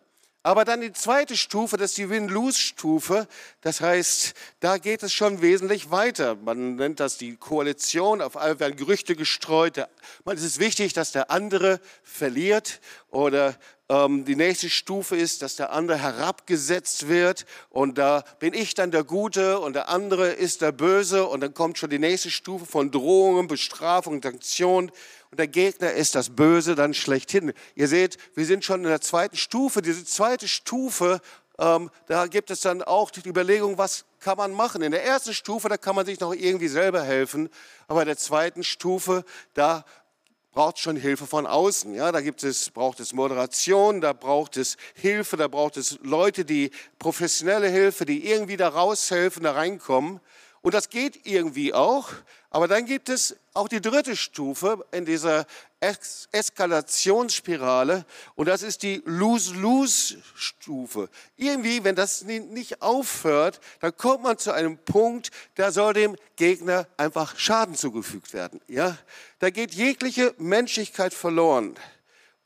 Aber 0.49 0.64
dann 0.64 0.81
die 0.81 0.95
zweite 0.95 1.37
Stufe, 1.37 1.76
das 1.76 1.90
ist 1.90 1.99
die 1.99 2.09
Win-Lose-Stufe. 2.09 3.28
Das 3.61 3.83
heißt, 3.83 4.33
da 4.61 4.78
geht 4.78 5.02
es 5.02 5.12
schon 5.12 5.43
wesentlich 5.43 5.90
weiter. 5.90 6.37
Man 6.37 6.76
nennt 6.76 7.00
das 7.00 7.19
die 7.19 7.37
Koalition. 7.37 8.23
Auf 8.23 8.35
einmal 8.38 8.59
werden 8.59 8.76
Gerüchte 8.76 9.14
gestreut. 9.14 9.76
Es 10.25 10.43
ist 10.43 10.59
wichtig, 10.59 10.95
dass 10.95 11.12
der 11.12 11.31
andere 11.31 11.81
verliert 12.02 12.81
oder 13.11 13.59
die 13.90 14.37
nächste 14.37 14.68
Stufe 14.68 15.16
ist, 15.16 15.40
dass 15.40 15.57
der 15.57 15.73
andere 15.73 15.97
herabgesetzt 15.97 17.09
wird 17.09 17.47
und 17.71 17.97
da 17.97 18.23
bin 18.38 18.52
ich 18.52 18.75
dann 18.75 18.90
der 18.90 19.02
Gute 19.02 19.61
und 19.61 19.73
der 19.73 19.88
andere 19.88 20.28
ist 20.28 20.61
der 20.61 20.73
Böse 20.73 21.26
und 21.26 21.40
dann 21.40 21.54
kommt 21.54 21.78
schon 21.78 21.88
die 21.88 21.99
nächste 21.99 22.30
Stufe 22.30 22.66
von 22.66 22.90
Drohungen, 22.90 23.47
Bestrafung, 23.47 24.23
Sanktionen 24.23 24.92
und 25.30 25.38
der 25.38 25.49
Gegner 25.49 25.92
ist 25.92 26.14
das 26.14 26.30
Böse 26.30 26.75
dann 26.75 26.92
schlechthin. 26.92 27.54
Ihr 27.75 27.88
seht, 27.88 28.18
wir 28.35 28.45
sind 28.45 28.62
schon 28.62 28.83
in 28.83 28.88
der 28.88 29.00
zweiten 29.00 29.37
Stufe. 29.37 29.80
Diese 29.80 30.04
zweite 30.04 30.49
Stufe, 30.49 31.21
ähm, 31.59 31.90
da 32.07 32.26
gibt 32.26 32.50
es 32.50 32.61
dann 32.61 32.83
auch 32.83 33.11
die 33.11 33.26
Überlegung, 33.26 33.78
was 33.78 34.04
kann 34.21 34.38
man 34.38 34.52
machen. 34.52 34.83
In 34.83 34.92
der 34.92 35.04
ersten 35.04 35.35
Stufe, 35.35 35.68
da 35.68 35.76
kann 35.76 35.97
man 35.97 36.07
sich 36.07 36.21
noch 36.21 36.35
irgendwie 36.35 36.68
selber 36.68 37.02
helfen, 37.02 37.49
aber 37.87 38.02
in 38.02 38.07
der 38.09 38.16
zweiten 38.16 38.64
Stufe, 38.64 39.25
da 39.54 39.85
braucht 40.52 40.78
schon 40.78 40.97
Hilfe 40.97 41.26
von 41.26 41.47
außen. 41.47 41.95
Ja, 41.95 42.11
da 42.12 42.21
gibt 42.21 42.43
es, 42.43 42.71
braucht 42.71 43.00
es 43.00 43.12
Moderation, 43.12 44.00
da 44.00 44.12
braucht 44.12 44.57
es 44.57 44.76
Hilfe, 44.95 45.37
da 45.37 45.49
braucht 45.49 45.76
es 45.76 45.99
Leute, 46.02 46.45
die 46.45 46.71
professionelle 46.99 47.69
Hilfe, 47.69 48.05
die 48.05 48.28
irgendwie 48.28 48.57
da 48.57 48.69
raushelfen, 48.69 49.45
da 49.45 49.52
reinkommen. 49.52 50.21
Und 50.62 50.74
das 50.74 50.88
geht 50.88 51.26
irgendwie 51.26 51.72
auch. 51.72 52.08
Aber 52.50 52.66
dann 52.66 52.86
gibt 52.86 53.08
es 53.08 53.36
auch 53.52 53.68
die 53.68 53.80
dritte 53.80 54.16
Stufe 54.16 54.84
in 54.90 55.04
dieser 55.04 55.46
es 55.80 56.28
Eskalationsspirale 56.32 58.04
und 58.34 58.48
das 58.48 58.62
ist 58.62 58.82
die 58.82 59.02
Lose-Lose-Stufe. 59.04 61.08
Irgendwie, 61.36 61.84
wenn 61.84 61.94
das 61.94 62.24
nicht 62.24 62.82
aufhört, 62.82 63.60
dann 63.80 63.96
kommt 63.96 64.24
man 64.24 64.38
zu 64.38 64.52
einem 64.52 64.78
Punkt, 64.78 65.30
da 65.54 65.70
soll 65.70 65.92
dem 65.92 66.16
Gegner 66.36 66.88
einfach 66.96 67.38
Schaden 67.38 67.74
zugefügt 67.74 68.32
werden. 68.32 68.60
Ja? 68.66 68.96
Da 69.38 69.50
geht 69.50 69.74
jegliche 69.74 70.34
Menschlichkeit 70.38 71.14
verloren. 71.14 71.76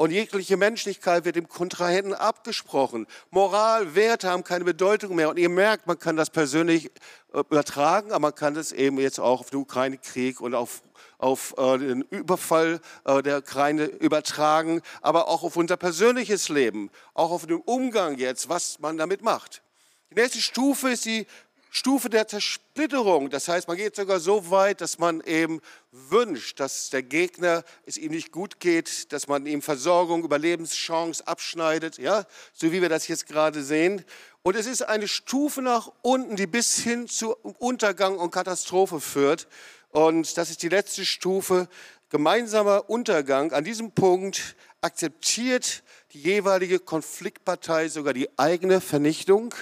Und 0.03 0.11
jegliche 0.11 0.57
Menschlichkeit 0.57 1.25
wird 1.25 1.37
dem 1.37 1.49
Kontrahenten 1.49 2.13
abgesprochen. 2.13 3.07
Moral, 3.31 3.95
Werte 3.95 4.29
haben 4.31 4.43
keine 4.43 4.65
Bedeutung 4.65 5.15
mehr. 5.15 5.29
Und 5.29 5.39
ihr 5.39 5.49
merkt, 5.49 5.87
man 5.87 5.97
kann 5.97 6.17
das 6.17 6.29
persönlich 6.29 6.87
äh, 7.33 7.39
übertragen, 7.39 8.11
aber 8.11 8.19
man 8.19 8.35
kann 8.35 8.55
das 8.55 8.73
eben 8.73 8.99
jetzt 8.99 9.21
auch 9.21 9.39
auf 9.39 9.51
den 9.51 9.61
Ukraine-Krieg 9.61 10.41
und 10.41 10.57
auf, 10.57 10.83
auf 11.19 11.55
äh, 11.57 11.79
den 11.79 12.03
Überfall 12.11 12.81
äh, 13.05 13.23
der 13.23 13.39
Ukraine 13.39 13.85
übertragen, 13.85 14.83
aber 15.03 15.29
auch 15.29 15.45
auf 15.45 15.55
unser 15.55 15.77
persönliches 15.77 16.49
Leben, 16.49 16.91
auch 17.15 17.31
auf 17.31 17.47
den 17.47 17.59
Umgang 17.59 18.19
jetzt, 18.19 18.49
was 18.49 18.81
man 18.81 18.99
damit 18.99 19.23
macht. 19.23 19.63
Die 20.11 20.21
nächste 20.21 20.41
Stufe 20.41 20.91
ist 20.91 21.05
die 21.05 21.29
Stufe 21.75 22.11
der 22.11 22.29
Zersplitterung. 22.29 23.31
Das 23.31 23.49
heißt, 23.49 23.67
man 23.67 23.79
geht 23.79 23.97
sogar 23.97 24.21
so 24.21 24.51
weit, 24.51 24.83
dass 24.83 24.99
man 24.99 25.23
eben 25.23 25.63
wünscht, 25.91 26.61
dass 26.61 26.91
der 26.91 27.03
Gegner 27.03 27.65
es 27.87 27.97
ihm 27.97 28.13
nicht 28.13 28.31
gut 28.31 28.61
geht, 28.61 29.11
dass 29.11 29.27
man 29.27 29.47
ihm 29.47 29.63
Versorgung, 29.63 30.23
Überlebenschance 30.23 31.27
abschneidet, 31.27 31.97
ja, 31.97 32.27
so 32.53 32.73
wie 32.73 32.83
wir 32.83 32.91
das 32.91 33.09
jetzt 33.09 33.27
gerade 33.27 33.63
sehen. 33.63 34.05
Und 34.43 34.55
es 34.55 34.67
ist 34.67 34.83
eine 34.83 35.09
Stufe 35.09 35.63
nach 35.63 35.91
unten, 36.03 36.37
die 36.37 36.47
bis 36.47 36.77
hin 36.77 37.09
zu 37.09 37.35
Untergang 37.59 38.19
und 38.19 38.33
Katastrophe 38.33 39.01
führt. 39.01 39.49
Und 39.89 40.37
das 40.37 40.51
ist 40.51 40.63
die 40.63 40.69
letzte 40.69 41.07
Stufe, 41.07 41.71
gemeinsamer 42.11 42.91
Untergang. 42.91 43.51
An 43.53 43.65
diesem 43.65 43.93
Punkt 43.93 44.57
akzeptiert 44.83 45.83
die 46.13 46.21
jeweilige 46.21 46.81
Konfliktpartei 46.81 47.89
sogar 47.89 48.13
die 48.13 48.29
eigene 48.39 48.83
Vernichtung 48.83 49.55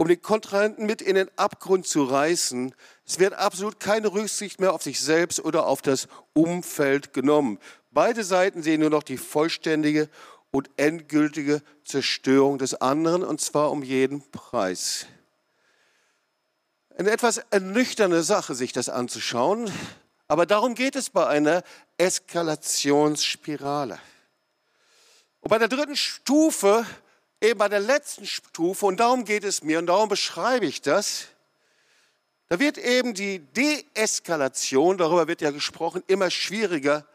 um 0.00 0.08
den 0.08 0.22
Kontrahenten 0.22 0.86
mit 0.86 1.02
in 1.02 1.14
den 1.14 1.28
Abgrund 1.36 1.86
zu 1.86 2.04
reißen. 2.04 2.74
Es 3.04 3.18
wird 3.18 3.34
absolut 3.34 3.80
keine 3.80 4.10
Rücksicht 4.10 4.58
mehr 4.58 4.72
auf 4.72 4.82
sich 4.82 4.98
selbst 4.98 5.44
oder 5.44 5.66
auf 5.66 5.82
das 5.82 6.08
Umfeld 6.32 7.12
genommen. 7.12 7.58
Beide 7.90 8.24
Seiten 8.24 8.62
sehen 8.62 8.80
nur 8.80 8.88
noch 8.88 9.02
die 9.02 9.18
vollständige 9.18 10.08
und 10.52 10.70
endgültige 10.78 11.60
Zerstörung 11.84 12.56
des 12.56 12.72
anderen, 12.72 13.22
und 13.22 13.42
zwar 13.42 13.70
um 13.70 13.82
jeden 13.82 14.22
Preis. 14.30 15.04
Eine 16.96 17.10
etwas 17.10 17.36
ernüchternde 17.50 18.22
Sache, 18.22 18.54
sich 18.54 18.72
das 18.72 18.88
anzuschauen, 18.88 19.70
aber 20.28 20.46
darum 20.46 20.74
geht 20.74 20.96
es 20.96 21.10
bei 21.10 21.26
einer 21.26 21.62
Eskalationsspirale. 21.98 23.98
Und 25.42 25.50
bei 25.50 25.58
der 25.58 25.68
dritten 25.68 25.96
Stufe 25.96 26.86
eben 27.40 27.58
bei 27.58 27.68
der 27.68 27.80
letzten 27.80 28.26
Stufe, 28.26 28.86
und 28.86 29.00
darum 29.00 29.24
geht 29.24 29.44
es 29.44 29.62
mir 29.62 29.78
und 29.78 29.86
darum 29.86 30.08
beschreibe 30.08 30.66
ich 30.66 30.82
das, 30.82 31.28
da 32.48 32.58
wird 32.58 32.78
eben 32.78 33.14
die 33.14 33.38
Deeskalation, 33.38 34.98
darüber 34.98 35.28
wird 35.28 35.40
ja 35.40 35.52
gesprochen, 35.52 36.02
immer 36.08 36.30
schwieriger. 36.30 37.06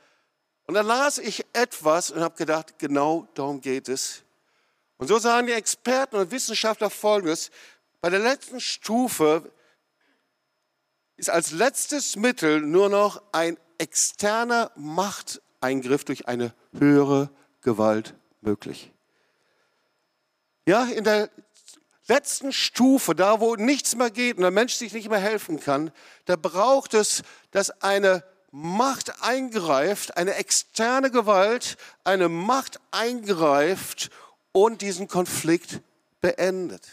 Und 0.65 0.75
dann 0.75 0.85
las 0.85 1.17
ich 1.17 1.45
etwas 1.51 2.09
und 2.09 2.21
habe 2.21 2.37
gedacht, 2.37 2.79
genau 2.79 3.27
darum 3.33 3.59
geht 3.59 3.89
es. 3.89 4.23
Und 4.97 5.07
so 5.07 5.19
sagen 5.19 5.47
die 5.47 5.53
Experten 5.53 6.15
und 6.15 6.31
Wissenschaftler 6.31 6.89
Folgendes, 6.89 7.51
bei 7.99 8.09
der 8.09 8.19
letzten 8.19 8.61
Stufe 8.61 9.51
ist 11.17 11.29
als 11.29 11.51
letztes 11.51 12.15
Mittel 12.15 12.61
nur 12.61 12.87
noch 12.87 13.21
ein 13.33 13.57
externer 13.77 14.71
Machteingriff 14.75 16.05
durch 16.05 16.29
eine 16.29 16.53
höhere 16.71 17.29
Gewalt 17.59 18.13
möglich. 18.39 18.94
Ja, 20.65 20.85
in 20.85 21.03
der 21.03 21.29
letzten 22.07 22.51
Stufe, 22.51 23.13
da 23.13 23.39
wo 23.39 23.55
nichts 23.55 23.95
mehr 23.95 24.09
geht 24.09 24.37
und 24.37 24.41
der 24.41 24.51
Mensch 24.51 24.73
sich 24.73 24.93
nicht 24.93 25.09
mehr 25.09 25.19
helfen 25.19 25.59
kann, 25.59 25.91
da 26.25 26.35
braucht 26.35 26.93
es, 26.93 27.21
dass 27.51 27.69
eine 27.81 28.23
Macht 28.51 29.21
eingreift, 29.21 30.17
eine 30.17 30.35
externe 30.35 31.11
Gewalt, 31.11 31.77
eine 32.03 32.29
Macht 32.29 32.79
eingreift 32.91 34.09
und 34.53 34.81
diesen 34.81 35.07
Konflikt 35.07 35.81
beendet. 36.21 36.87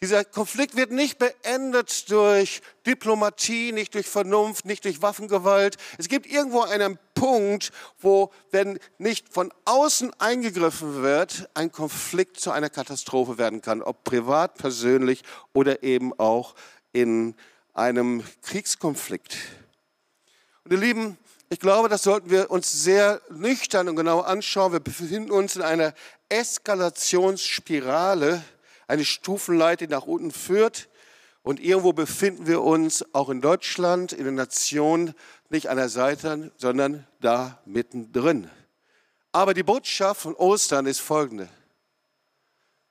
Dieser 0.00 0.24
Konflikt 0.24 0.76
wird 0.76 0.92
nicht 0.92 1.18
beendet 1.18 2.10
durch 2.10 2.62
Diplomatie, 2.86 3.72
nicht 3.72 3.94
durch 3.94 4.06
Vernunft, 4.06 4.64
nicht 4.64 4.84
durch 4.84 5.02
Waffengewalt. 5.02 5.76
Es 5.98 6.08
gibt 6.08 6.26
irgendwo 6.26 6.60
einen 6.60 6.98
Punkt, 7.16 7.72
wo, 7.98 8.30
wenn 8.52 8.78
nicht 8.98 9.32
von 9.32 9.52
außen 9.64 10.12
eingegriffen 10.20 11.02
wird, 11.02 11.48
ein 11.54 11.72
Konflikt 11.72 12.38
zu 12.38 12.52
einer 12.52 12.70
Katastrophe 12.70 13.38
werden 13.38 13.62
kann, 13.62 13.82
ob 13.82 14.04
privat, 14.04 14.54
persönlich 14.54 15.24
oder 15.52 15.82
eben 15.82 16.16
auch 16.20 16.54
in 16.92 17.34
einem 17.74 18.22
Kriegskonflikt. 18.42 19.36
Und 20.64 20.72
ihr 20.72 20.78
Lieben, 20.78 21.18
ich 21.48 21.58
glaube, 21.58 21.88
das 21.88 22.02
sollten 22.02 22.28
wir 22.30 22.50
uns 22.50 22.84
sehr 22.84 23.22
nüchtern 23.30 23.88
und 23.88 23.96
genau 23.96 24.20
anschauen. 24.20 24.72
Wir 24.72 24.80
befinden 24.80 25.30
uns 25.30 25.56
in 25.56 25.62
einer 25.62 25.94
Eskalationsspirale 26.28 28.42
eine 28.88 29.04
Stufenleiter, 29.04 29.86
die 29.86 29.92
nach 29.92 30.06
unten 30.06 30.30
führt. 30.30 30.88
Und 31.42 31.60
irgendwo 31.60 31.92
befinden 31.92 32.48
wir 32.48 32.62
uns 32.62 33.04
auch 33.14 33.28
in 33.28 33.40
Deutschland, 33.40 34.12
in 34.12 34.24
der 34.24 34.32
Nation, 34.32 35.14
nicht 35.50 35.68
an 35.68 35.76
der 35.76 35.88
Seite, 35.88 36.52
sondern 36.56 37.06
da 37.20 37.60
mittendrin. 37.64 38.50
Aber 39.32 39.54
die 39.54 39.62
Botschaft 39.62 40.22
von 40.22 40.34
Ostern 40.34 40.86
ist 40.86 41.00
folgende. 41.00 41.48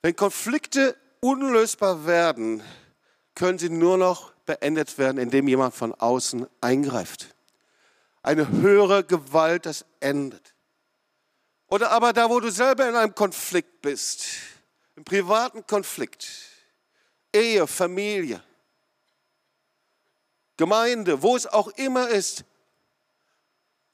Wenn 0.01 0.15
Konflikte 0.15 0.95
unlösbar 1.19 2.05
werden, 2.05 2.62
können 3.33 3.57
sie 3.57 3.69
nur 3.69 3.97
noch 3.97 4.31
beendet 4.45 4.97
werden, 4.97 5.17
indem 5.17 5.47
jemand 5.47 5.74
von 5.74 5.93
außen 5.93 6.47
eingreift. 6.62 7.35
Eine 8.21 8.50
höhere 8.50 9.03
Gewalt 9.03 9.65
das 9.65 9.85
endet. 10.00 10.53
Oder 11.67 11.91
aber 11.91 12.13
da, 12.13 12.29
wo 12.29 12.39
du 12.39 12.51
selber 12.51 12.88
in 12.88 12.95
einem 12.95 13.15
Konflikt 13.15 13.81
bist, 13.81 14.25
im 14.95 15.03
privaten 15.03 15.65
Konflikt, 15.65 16.27
Ehe, 17.33 17.67
Familie, 17.67 18.41
Gemeinde, 20.57 21.21
wo 21.21 21.35
es 21.35 21.47
auch 21.47 21.67
immer 21.69 22.09
ist. 22.09 22.45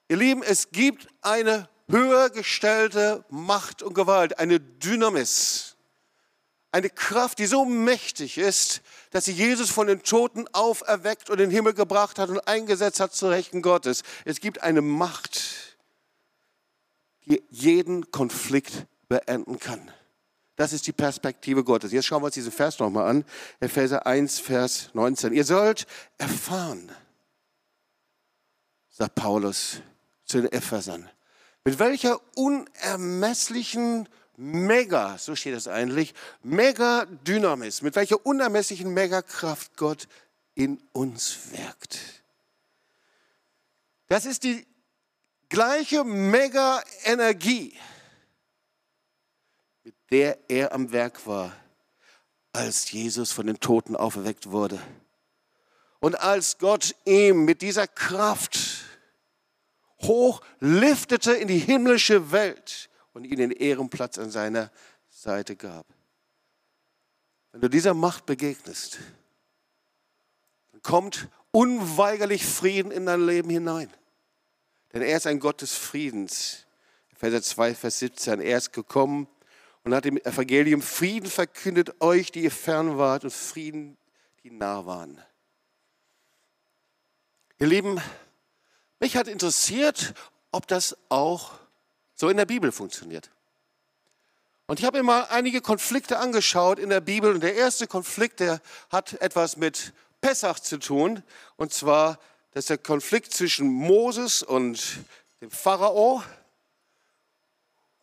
Ihr 0.07 0.17
Lieben, 0.17 0.43
es 0.43 0.71
gibt 0.71 1.07
eine 1.21 1.69
höher 1.87 2.29
gestellte 2.29 3.23
Macht 3.29 3.83
und 3.83 3.93
Gewalt, 3.93 4.39
eine 4.39 4.59
Dynamis, 4.59 5.75
eine 6.71 6.89
Kraft, 6.89 7.39
die 7.39 7.45
so 7.45 7.65
mächtig 7.65 8.37
ist, 8.37 8.81
dass 9.11 9.25
sie 9.25 9.33
Jesus 9.33 9.69
von 9.69 9.87
den 9.87 10.03
Toten 10.03 10.47
auferweckt 10.53 11.29
und 11.29 11.39
in 11.39 11.49
den 11.49 11.55
Himmel 11.55 11.73
gebracht 11.73 12.17
hat 12.17 12.29
und 12.29 12.47
eingesetzt 12.47 12.99
hat 12.99 13.13
zu 13.13 13.27
Rechten 13.27 13.61
Gottes. 13.61 14.03
Es 14.23 14.39
gibt 14.39 14.63
eine 14.63 14.81
Macht, 14.81 15.77
die 17.25 17.43
jeden 17.49 18.11
Konflikt 18.11 18.85
beenden 19.09 19.59
kann. 19.59 19.91
Das 20.61 20.73
ist 20.73 20.85
die 20.85 20.91
Perspektive 20.91 21.63
Gottes. 21.63 21.91
Jetzt 21.91 22.05
schauen 22.05 22.21
wir 22.21 22.27
uns 22.27 22.35
diesen 22.35 22.51
Vers 22.51 22.77
nochmal 22.77 23.09
an. 23.09 23.25
Epheser 23.59 24.05
1, 24.05 24.37
Vers 24.37 24.91
19. 24.93 25.33
Ihr 25.33 25.43
sollt 25.43 25.87
erfahren, 26.19 26.91
sagt 28.91 29.15
Paulus 29.15 29.81
zu 30.23 30.39
den 30.39 30.51
Ephesern, 30.51 31.09
mit 31.63 31.79
welcher 31.79 32.21
unermesslichen 32.35 34.07
Mega, 34.37 35.17
so 35.17 35.35
steht 35.35 35.55
es 35.55 35.67
eigentlich, 35.67 36.13
Mega-Dynamis, 36.43 37.81
mit 37.81 37.95
welcher 37.95 38.23
unermesslichen 38.23 38.93
Megakraft 38.93 39.75
Gott 39.77 40.07
in 40.53 40.79
uns 40.91 41.39
wirkt. 41.53 41.97
Das 44.09 44.25
ist 44.27 44.43
die 44.43 44.67
gleiche 45.49 46.03
Mega-Energie, 46.03 47.75
der 50.11 50.37
er 50.49 50.73
am 50.73 50.91
Werk 50.91 51.25
war, 51.25 51.55
als 52.53 52.91
Jesus 52.91 53.31
von 53.31 53.47
den 53.47 53.59
Toten 53.59 53.95
auferweckt 53.95 54.51
wurde. 54.51 54.79
Und 55.99 56.19
als 56.19 56.57
Gott 56.57 56.95
ihm 57.05 57.45
mit 57.45 57.61
dieser 57.61 57.87
Kraft 57.87 58.59
hochliftete 60.01 61.33
in 61.33 61.47
die 61.47 61.59
himmlische 61.59 62.31
Welt 62.31 62.89
und 63.13 63.23
ihm 63.23 63.37
den 63.37 63.51
Ehrenplatz 63.51 64.17
an 64.17 64.31
seiner 64.31 64.71
Seite 65.09 65.55
gab. 65.55 65.85
Wenn 67.51 67.61
du 67.61 67.69
dieser 67.69 67.93
Macht 67.93 68.25
begegnest, 68.25 68.99
dann 70.71 70.81
kommt 70.81 71.27
unweigerlich 71.51 72.45
Frieden 72.45 72.91
in 72.91 73.05
dein 73.05 73.25
Leben 73.25 73.49
hinein. 73.49 73.91
Denn 74.93 75.01
er 75.01 75.17
ist 75.17 75.27
ein 75.27 75.39
Gott 75.39 75.61
des 75.61 75.75
Friedens. 75.75 76.65
Epheser 77.11 77.41
2, 77.41 77.75
Vers 77.75 77.99
17. 77.99 78.41
Er 78.41 78.57
ist 78.57 78.73
gekommen 78.73 79.27
und 79.83 79.95
hat 79.95 80.05
im 80.05 80.17
Evangelium 80.17 80.81
Frieden 80.81 81.29
verkündet 81.29 82.01
euch, 82.01 82.31
die 82.31 82.43
ihr 82.43 82.51
fern 82.51 82.97
wart, 82.97 83.23
und 83.23 83.33
Frieden, 83.33 83.97
die 84.43 84.51
nah 84.51 84.85
waren. 84.85 85.21
Ihr 87.59 87.67
Lieben, 87.67 88.01
mich 88.99 89.17
hat 89.17 89.27
interessiert, 89.27 90.13
ob 90.51 90.67
das 90.67 90.97
auch 91.09 91.53
so 92.15 92.29
in 92.29 92.37
der 92.37 92.45
Bibel 92.45 92.71
funktioniert. 92.71 93.31
Und 94.67 94.79
ich 94.79 94.85
habe 94.85 94.99
mir 94.99 95.03
mal 95.03 95.27
einige 95.29 95.59
Konflikte 95.59 96.19
angeschaut 96.19 96.79
in 96.79 96.89
der 96.89 97.01
Bibel. 97.01 97.33
Und 97.33 97.41
der 97.41 97.55
erste 97.55 97.87
Konflikt, 97.87 98.39
der 98.39 98.61
hat 98.89 99.13
etwas 99.21 99.57
mit 99.57 99.91
Pessach 100.21 100.59
zu 100.59 100.77
tun. 100.77 101.23
Und 101.57 101.73
zwar, 101.73 102.19
das 102.51 102.63
ist 102.63 102.69
der 102.69 102.77
Konflikt 102.77 103.33
zwischen 103.33 103.67
Moses 103.67 104.43
und 104.43 104.99
dem 105.41 105.51
Pharao. 105.51 106.23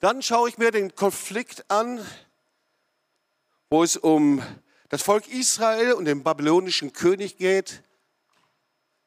Dann 0.00 0.22
schaue 0.22 0.48
ich 0.48 0.58
mir 0.58 0.70
den 0.70 0.94
Konflikt 0.94 1.68
an, 1.68 2.04
wo 3.68 3.82
es 3.82 3.96
um 3.96 4.40
das 4.90 5.02
Volk 5.02 5.26
Israel 5.26 5.92
und 5.94 6.04
den 6.04 6.22
babylonischen 6.22 6.92
König 6.92 7.36
geht. 7.36 7.82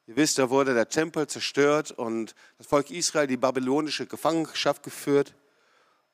Ihr 0.05 0.17
wisst, 0.17 0.37
da 0.37 0.49
wurde 0.49 0.73
der 0.73 0.89
Tempel 0.89 1.27
zerstört 1.27 1.91
und 1.91 2.35
das 2.57 2.67
Volk 2.67 2.91
Israel 2.91 3.27
die 3.27 3.37
babylonische 3.37 4.05
Gefangenschaft 4.05 4.83
geführt. 4.83 5.33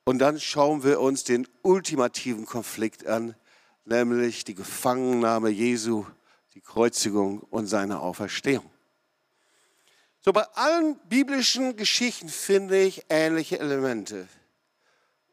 Und 0.05 0.19
dann 0.19 0.39
schauen 0.39 0.83
wir 0.83 1.01
uns 1.01 1.23
den 1.23 1.47
ultimativen 1.63 2.45
Konflikt 2.45 3.07
an, 3.07 3.35
nämlich 3.83 4.43
die 4.43 4.53
Gefangennahme 4.53 5.49
Jesu, 5.49 6.05
die 6.53 6.61
Kreuzigung 6.61 7.39
und 7.39 7.65
seine 7.65 7.99
Auferstehung. 7.99 8.69
So 10.21 10.31
bei 10.31 10.43
allen 10.53 10.99
biblischen 11.09 11.75
Geschichten 11.75 12.29
finde 12.29 12.79
ich 12.79 13.05
ähnliche 13.09 13.59
Elemente 13.59 14.27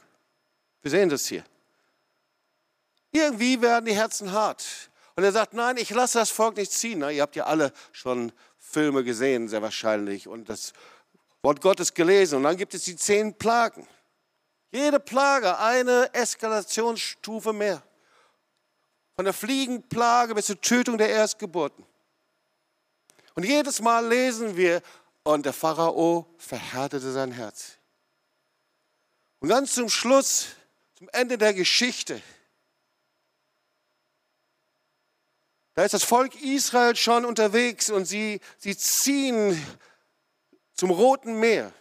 Wir 0.82 0.92
sehen 0.92 1.10
das 1.10 1.26
hier. 1.28 1.44
Irgendwie 3.12 3.62
werden 3.62 3.86
die 3.86 3.96
Herzen 3.96 4.32
hart. 4.32 4.66
Und 5.16 5.24
er 5.24 5.32
sagt, 5.32 5.54
nein, 5.54 5.78
ich 5.78 5.90
lasse 5.90 6.20
das 6.20 6.30
Volk 6.30 6.58
nicht 6.58 6.72
ziehen. 6.72 7.00
Na, 7.00 7.12
ihr 7.12 7.22
habt 7.22 7.36
ja 7.36 7.46
alle 7.46 7.74
schon 7.92 8.32
Filme 8.58 9.04
gesehen, 9.04 9.48
sehr 9.48 9.62
wahrscheinlich, 9.62 10.28
und 10.28 10.50
das 10.50 10.74
Wort 11.42 11.62
Gottes 11.62 11.94
gelesen. 11.94 12.38
Und 12.38 12.44
dann 12.44 12.58
gibt 12.58 12.74
es 12.74 12.84
die 12.84 12.96
zehn 12.96 13.34
Plagen. 13.34 13.88
Jede 14.72 15.00
Plage 15.00 15.58
eine 15.58 16.14
Eskalationsstufe 16.14 17.54
mehr. 17.54 17.82
Von 19.16 19.26
der 19.26 19.34
Fliegenplage 19.34 20.36
bis 20.36 20.46
zur 20.46 20.62
Tötung 20.62 20.98
der 20.98 21.10
Erstgeburten. 21.10 21.86
Und 23.34 23.44
jedes 23.44 23.82
Mal 23.82 24.08
lesen 24.08 24.56
wir, 24.56 24.82
und 25.34 25.46
der 25.46 25.54
Pharao 25.54 26.26
verhärtete 26.38 27.12
sein 27.12 27.32
Herz. 27.32 27.74
Und 29.40 29.50
ganz 29.50 29.74
zum 29.74 29.90
Schluss 29.90 30.48
zum 30.96 31.10
Ende 31.10 31.38
der 31.38 31.54
Geschichte. 31.54 32.22
Da 35.74 35.84
ist 35.84 35.94
das 35.94 36.04
Volk 36.04 36.42
Israel 36.42 36.96
schon 36.96 37.26
unterwegs 37.26 37.90
und 37.90 38.06
sie, 38.06 38.40
sie 38.58 38.76
ziehen 38.78 39.62
zum 40.74 40.92
Roten 40.92 41.40
Meer. 41.40 41.74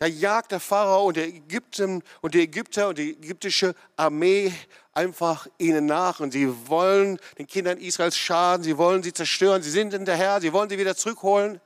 Da 0.00 0.06
jagt 0.06 0.50
der 0.52 0.60
Pharao 0.60 1.08
und 1.08 1.18
der 1.18 1.28
Ägypten 1.28 2.02
und 2.22 2.32
die 2.32 2.40
Ägypter 2.40 2.88
und 2.88 2.96
die 2.96 3.10
ägyptische 3.10 3.74
Armee 3.98 4.50
einfach 4.92 5.46
ihnen 5.58 5.84
nach 5.84 6.20
und 6.20 6.30
sie 6.32 6.48
wollen 6.68 7.18
den 7.36 7.46
Kindern 7.46 7.76
Israels 7.76 8.16
schaden, 8.16 8.64
sie 8.64 8.78
wollen 8.78 9.02
sie 9.02 9.12
zerstören, 9.12 9.62
sie 9.62 9.70
sind 9.70 9.92
hinterher, 9.92 10.40
sie 10.40 10.54
wollen 10.54 10.70
sie 10.70 10.78
wieder 10.78 10.96
zurückholen. 10.96 11.60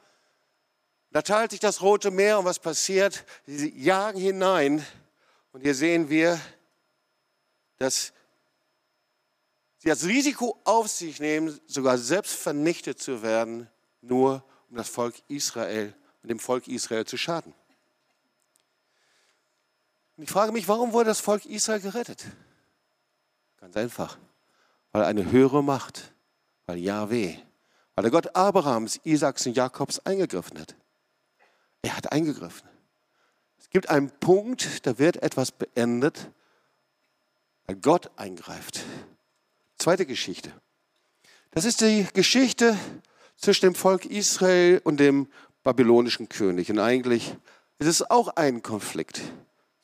Da 1.13 1.23
teilt 1.23 1.53
sich 1.53 1.61
das 1.61 1.81
Rote 1.81 2.11
Meer 2.11 2.41
und 2.41 2.45
was 2.45 2.59
passiert? 2.59 3.25
Sie 3.47 3.73
jagen 3.81 4.19
hinein 4.19 4.85
und 5.53 5.61
hier 5.61 5.77
sehen 5.77 6.11
wir, 6.11 6.41
dass 7.79 8.13
sie 9.79 9.91
das 9.91 10.03
Risiko 10.07 10.61
auf 10.65 10.89
sich 10.89 11.21
nehmen, 11.21 11.57
sogar 11.69 11.99
selbst 11.99 12.35
vernichtet 12.35 13.01
zu 13.01 13.23
werden, 13.23 13.71
nur 14.01 14.43
um 14.71 14.77
das 14.77 14.89
Volk 14.89 15.15
Israel 15.29 15.95
und 16.25 16.31
dem 16.31 16.41
Volk 16.41 16.67
Israel 16.67 17.05
zu 17.05 17.17
schaden. 17.17 17.55
Und 20.17 20.25
ich 20.25 20.31
frage 20.31 20.53
mich, 20.53 20.69
warum 20.69 20.93
wurde 20.93 21.07
das 21.07 21.21
Volk 21.21 21.45
Israel 21.47 21.81
gerettet? 21.81 22.25
Ganz 23.61 23.77
einfach, 23.77 24.19
weil 24.93 25.05
eine 25.05 25.31
höhere 25.31 25.63
Macht, 25.65 26.13
weil 26.67 26.79
Yahweh, 26.79 27.37
weil 27.95 28.03
der 28.03 28.11
Gott 28.11 28.37
Abrahams, 28.37 29.01
Isaaks 29.05 29.47
und 29.47 29.57
Jakobs 29.57 29.99
eingegriffen 30.01 30.59
hat. 30.59 30.77
Er 31.83 31.97
hat 31.97 32.13
eingegriffen. 32.13 32.69
Es 33.59 33.71
gibt 33.71 33.89
einen 33.91 34.11
Punkt, 34.21 34.87
da 34.87 34.99
wird 34.99 35.23
etwas 35.23 35.51
beendet, 35.51 36.31
weil 37.67 37.77
Gott 37.77 38.11
eingreift. 38.17 38.85
Zweite 39.79 40.07
Geschichte. 40.07 40.53
Das 41.51 41.65
ist 41.65 41.81
die 41.81 42.07
Geschichte 42.15 42.79
zwischen 43.37 43.67
dem 43.67 43.75
Volk 43.75 44.05
Israel 44.05 44.81
und 44.85 44.99
dem 44.99 45.29
babylonischen 45.63 46.29
König. 46.29 46.71
Und 46.71 46.79
eigentlich 46.79 47.37
ist 47.79 47.89
es 47.89 48.11
auch 48.11 48.29
ein 48.29 48.63
Konflikt 48.63 49.23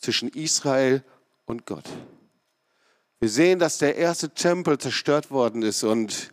zwischen 0.00 0.28
Israel 0.30 1.04
und 1.44 1.66
Gott. 1.66 1.84
Wir 3.20 3.28
sehen, 3.28 3.58
dass 3.58 3.78
der 3.78 3.96
erste 3.96 4.30
Tempel 4.30 4.78
zerstört 4.78 5.30
worden 5.30 5.62
ist 5.62 5.84
und 5.84 6.32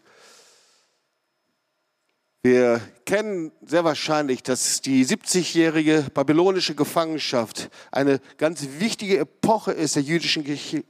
wir 2.43 2.79
kennen 3.05 3.51
sehr 3.61 3.83
wahrscheinlich, 3.83 4.41
dass 4.41 4.79
die 4.79 5.05
70-jährige 5.05 6.07
babylonische 6.13 6.75
Gefangenschaft 6.75 7.69
eine 7.91 8.21
ganz 8.37 8.65
wichtige 8.79 9.17
Epoche 9.17 9.73
ist 9.73 9.97
der 9.97 10.03
jüdischen 10.03 10.45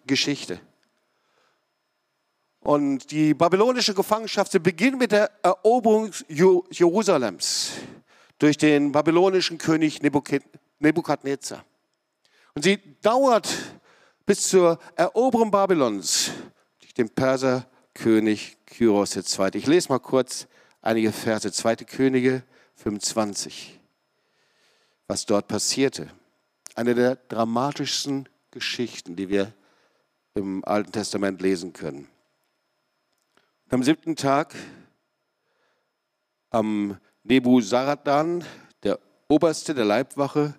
Geschichte. 0.06 0.60
Und 2.60 3.10
die 3.10 3.34
babylonische 3.34 3.96
Gefangenschaft 3.96 4.62
beginnt 4.62 5.00
mit 5.00 5.14
der 5.14 5.32
Eroberung 5.42 6.12
Jerusalems 6.28 7.72
durch 8.38 8.58
den 8.58 8.92
babylonischen 8.92 9.58
König 9.58 10.02
Nebukadnezar. 10.80 11.66
Und 12.58 12.64
sie 12.64 12.80
dauert 13.04 13.56
bis 14.26 14.50
zur 14.50 14.80
Eroberung 14.96 15.52
Babylons 15.52 16.32
durch 16.80 16.92
den 16.92 17.08
Perserkönig 17.08 18.58
Kyros 18.66 19.16
II. 19.16 19.50
Ich 19.54 19.68
lese 19.68 19.90
mal 19.90 20.00
kurz 20.00 20.48
einige 20.82 21.12
Verse, 21.12 21.52
2. 21.52 21.76
Könige 21.76 22.42
25, 22.78 23.80
was 25.06 25.28
dort 25.28 25.48
passierte. 25.48 26.10
Eine 26.74 26.96
der 26.96 27.18
dramatischsten 27.18 28.28
Geschichten, 28.50 29.16
die 29.16 29.30
wir 29.30 29.54
im 30.34 30.66
Alten 30.66 30.92
Testament 30.92 31.40
lesen 31.44 31.74
können. 31.74 32.08
Am 33.70 33.84
siebten 33.84 34.16
Tag, 34.16 34.56
am 36.50 36.98
Nebuzaradan, 37.22 38.44
der 38.82 38.98
Oberste 39.28 39.76
der 39.76 39.86
Leibwache, 39.86 40.56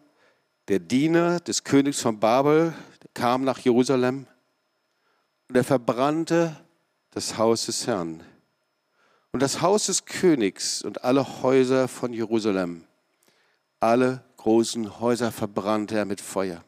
der 0.68 0.78
Diener 0.78 1.40
des 1.40 1.64
Königs 1.64 2.00
von 2.00 2.20
Babel, 2.20 2.74
kam 3.14 3.42
nach 3.42 3.58
Jerusalem 3.58 4.26
und 5.48 5.56
er 5.56 5.64
verbrannte 5.64 6.56
das 7.10 7.38
Haus 7.38 7.66
des 7.66 7.86
Herrn 7.86 8.22
und 9.32 9.42
das 9.42 9.60
Haus 9.62 9.86
des 9.86 10.04
Königs 10.04 10.82
und 10.82 11.04
alle 11.04 11.42
Häuser 11.42 11.88
von 11.88 12.12
Jerusalem. 12.12 12.84
Alle 13.80 14.24
großen 14.36 15.00
Häuser 15.00 15.32
verbrannte 15.32 15.96
er 15.96 16.04
mit 16.04 16.20
Feuer. 16.20 16.64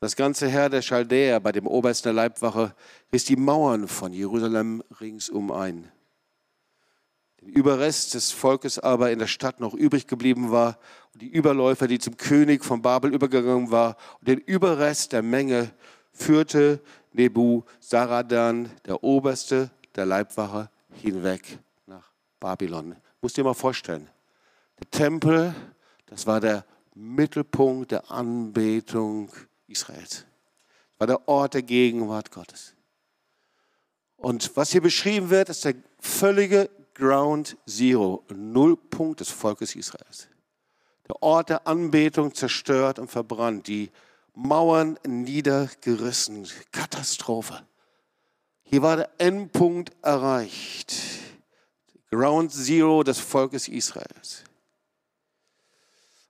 Das 0.00 0.14
ganze 0.14 0.48
Herr 0.48 0.68
der 0.68 0.82
Chaldäer 0.82 1.40
bei 1.40 1.52
dem 1.52 1.66
Obersten 1.66 2.08
der 2.08 2.12
Leibwache 2.12 2.74
riss 3.12 3.24
die 3.24 3.36
Mauern 3.36 3.88
von 3.88 4.12
Jerusalem 4.12 4.82
ringsum 5.00 5.50
ein. 5.50 5.90
Überrest 7.50 8.14
des 8.14 8.32
Volkes 8.32 8.78
aber 8.78 9.10
in 9.10 9.18
der 9.18 9.26
Stadt 9.26 9.60
noch 9.60 9.74
übrig 9.74 10.06
geblieben 10.06 10.50
war 10.50 10.78
und 11.12 11.22
die 11.22 11.28
Überläufer, 11.28 11.86
die 11.86 11.98
zum 11.98 12.16
König 12.16 12.64
von 12.64 12.82
Babel 12.82 13.12
übergegangen 13.12 13.70
war, 13.70 13.96
und 14.20 14.28
den 14.28 14.38
Überrest 14.38 15.12
der 15.12 15.22
Menge 15.22 15.70
führte 16.12 16.80
Nebu 17.12 17.62
Saradan, 17.80 18.70
der 18.84 19.02
Oberste 19.02 19.70
der 19.94 20.06
Leibwache, 20.06 20.70
hinweg 21.02 21.58
nach 21.86 22.10
Babylon. 22.40 22.96
Musst 23.20 23.36
dir 23.36 23.44
mal 23.44 23.54
vorstellen, 23.54 24.08
der 24.78 24.90
Tempel, 24.90 25.54
das 26.06 26.26
war 26.26 26.40
der 26.40 26.64
Mittelpunkt 26.94 27.92
der 27.92 28.10
Anbetung 28.10 29.30
Israels. 29.68 30.24
Das 30.90 31.00
war 31.00 31.06
der 31.06 31.28
Ort 31.28 31.54
der 31.54 31.62
Gegenwart 31.62 32.30
Gottes. 32.30 32.74
Und 34.16 34.56
was 34.56 34.72
hier 34.72 34.80
beschrieben 34.80 35.30
wird, 35.30 35.48
ist 35.50 35.64
der 35.64 35.74
völlige 36.00 36.70
Ground 36.96 37.58
Zero, 37.66 38.24
Nullpunkt 38.34 39.20
des 39.20 39.30
Volkes 39.30 39.76
Israels. 39.76 40.28
Der 41.06 41.22
Ort 41.22 41.50
der 41.50 41.66
Anbetung 41.66 42.34
zerstört 42.34 42.98
und 42.98 43.10
verbrannt, 43.10 43.66
die 43.66 43.90
Mauern 44.34 44.98
niedergerissen, 45.06 46.48
Katastrophe. 46.72 47.66
Hier 48.64 48.82
war 48.82 48.96
der 48.96 49.10
Endpunkt 49.18 49.92
erreicht. 50.02 50.94
Ground 52.10 52.52
Zero 52.52 53.02
des 53.02 53.18
Volkes 53.18 53.68
Israels. 53.68 54.44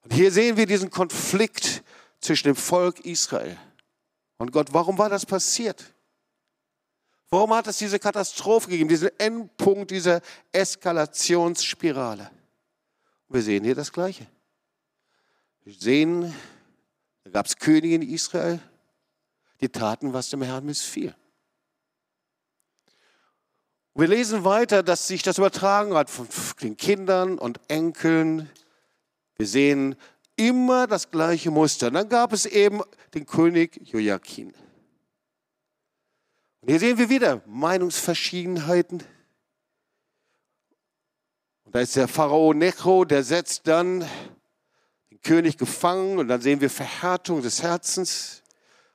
Und 0.03 0.13
hier 0.13 0.33
sehen 0.33 0.57
wir 0.57 0.67
diesen 0.67 0.91
Konflikt 0.91 1.83
zwischen 2.21 2.49
dem 2.49 2.57
Volk 2.57 3.01
Israel 3.01 3.57
und 4.39 4.51
Gott. 4.51 4.73
Warum 4.73 4.99
war 4.99 5.09
das 5.09 5.25
passiert? 5.25 5.93
Warum 7.29 7.55
hat 7.55 7.67
es 7.67 7.79
diese 7.79 7.99
Katastrophe 7.99 8.71
gegeben, 8.71 8.89
diesen 8.89 9.11
Endpunkt 9.19 9.91
dieser 9.91 10.21
Eskalationsspirale? 10.53 12.31
Wir 13.29 13.43
sehen 13.43 13.65
hier 13.65 13.75
das 13.75 13.93
Gleiche. 13.93 14.27
Wir 15.65 15.75
sehen, 15.75 16.35
da 17.25 17.31
gab 17.31 17.47
es 17.47 17.57
Könige 17.57 17.97
in 17.97 18.03
Israel, 18.03 18.61
die 19.61 19.69
taten, 19.69 20.13
was 20.13 20.31
dem 20.31 20.43
Herrn 20.43 20.65
missfiel. 20.65 21.15
Wir 23.95 24.09
lesen 24.09 24.45
weiter, 24.45 24.83
dass 24.83 25.09
sich 25.09 25.23
das 25.23 25.39
übertragen 25.39 25.95
hat 25.95 26.11
von 26.11 26.29
den 26.61 26.77
Kindern 26.77 27.39
und 27.39 27.59
Enkeln. 27.69 28.51
Wir 29.37 29.47
sehen 29.47 29.97
immer 30.37 30.87
das 30.87 31.11
gleiche 31.11 31.51
Muster. 31.51 31.89
Und 31.89 31.95
dann 31.95 32.09
gab 32.09 32.35
es 32.35 32.45
eben 32.45 32.83
den 33.15 33.25
König 33.25 33.81
Joachim. 33.91 34.53
Und 36.67 36.73
hier 36.73 36.81
sehen 36.81 36.99
wir 36.99 37.09
wieder 37.09 37.43
Meinungsverschiedenheiten. 37.47 39.01
Und 41.63 41.73
da 41.73 41.79
ist 41.79 41.95
der 41.95 42.09
Pharao 42.09 42.53
Necho, 42.55 43.05
der 43.05 43.23
setzt 43.23 43.69
dann 43.69 44.01
den 45.13 45.21
König 45.23 45.59
gefangen. 45.59 46.19
Und 46.19 46.27
dann 46.27 46.41
sehen 46.41 46.61
wir 46.61 46.69
Verhärtung 46.69 47.41
des 47.41 47.63
Herzens, 47.63 48.43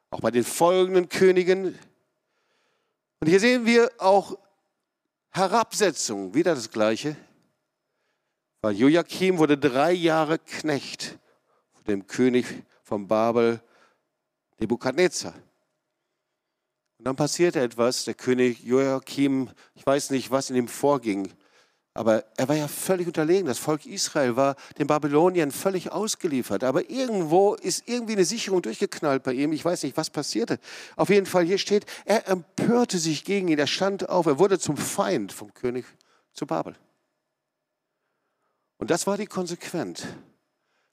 auch 0.10 0.20
bei 0.20 0.32
den 0.32 0.44
folgenden 0.44 1.08
Königen. 1.08 1.80
Und 3.22 3.30
hier 3.30 3.40
sehen 3.40 3.66
wir 3.66 3.90
auch 4.00 4.38
Herabsetzung, 5.30 6.34
wieder 6.34 6.56
das 6.56 6.72
Gleiche. 6.72 7.16
Weil 8.62 8.76
Joachim 8.76 9.38
wurde 9.38 9.58
drei 9.58 9.94
Jahre 9.94 10.40
Knecht 10.40 11.18
von 11.72 11.86
dem 11.86 12.06
König 12.06 12.46
von 12.84 13.08
Babel, 13.08 13.62
Nebukadnezar. 14.60 15.34
Und 17.02 17.06
dann 17.06 17.16
passierte 17.16 17.60
etwas, 17.60 18.04
der 18.04 18.14
König 18.14 18.64
Joachim, 18.64 19.50
ich 19.74 19.84
weiß 19.84 20.12
nicht, 20.12 20.30
was 20.30 20.52
in 20.52 20.56
ihm 20.56 20.68
vorging, 20.68 21.34
aber 21.96 22.26
er 22.38 22.48
war 22.48 22.56
ja 22.56 22.68
völlig 22.68 23.08
unterlegen. 23.08 23.48
Das 23.48 23.58
Volk 23.58 23.88
Israel 23.88 24.36
war 24.36 24.56
den 24.78 24.86
Babyloniern 24.86 25.50
völlig 25.50 25.92
ausgeliefert. 25.92 26.64
Aber 26.64 26.92
irgendwo 26.92 27.56
ist 27.56 27.88
irgendwie 27.88 28.14
eine 28.14 28.24
Sicherung 28.24 28.62
durchgeknallt 28.62 29.24
bei 29.24 29.34
ihm. 29.34 29.52
Ich 29.52 29.66
weiß 29.66 29.82
nicht, 29.82 29.98
was 29.98 30.12
passierte. 30.12 30.60
Auf 30.96 31.10
jeden 31.10 31.26
Fall, 31.26 31.44
hier 31.44 31.58
steht, 31.58 31.88
er 32.06 32.28
empörte 32.28 33.00
sich 33.00 33.26
gegen 33.26 33.48
ihn. 33.48 33.58
Er 33.58 33.66
stand 33.66 34.08
auf. 34.08 34.28
Er 34.28 34.38
wurde 34.38 34.60
zum 34.60 34.78
Feind 34.78 35.34
vom 35.34 35.56
König 35.56 35.86
zu 36.34 36.46
Babel. 36.46 36.76
Und 38.78 38.92
das 38.92 39.08
war 39.08 39.18
die 39.18 39.26
Konsequenz, 39.26 40.04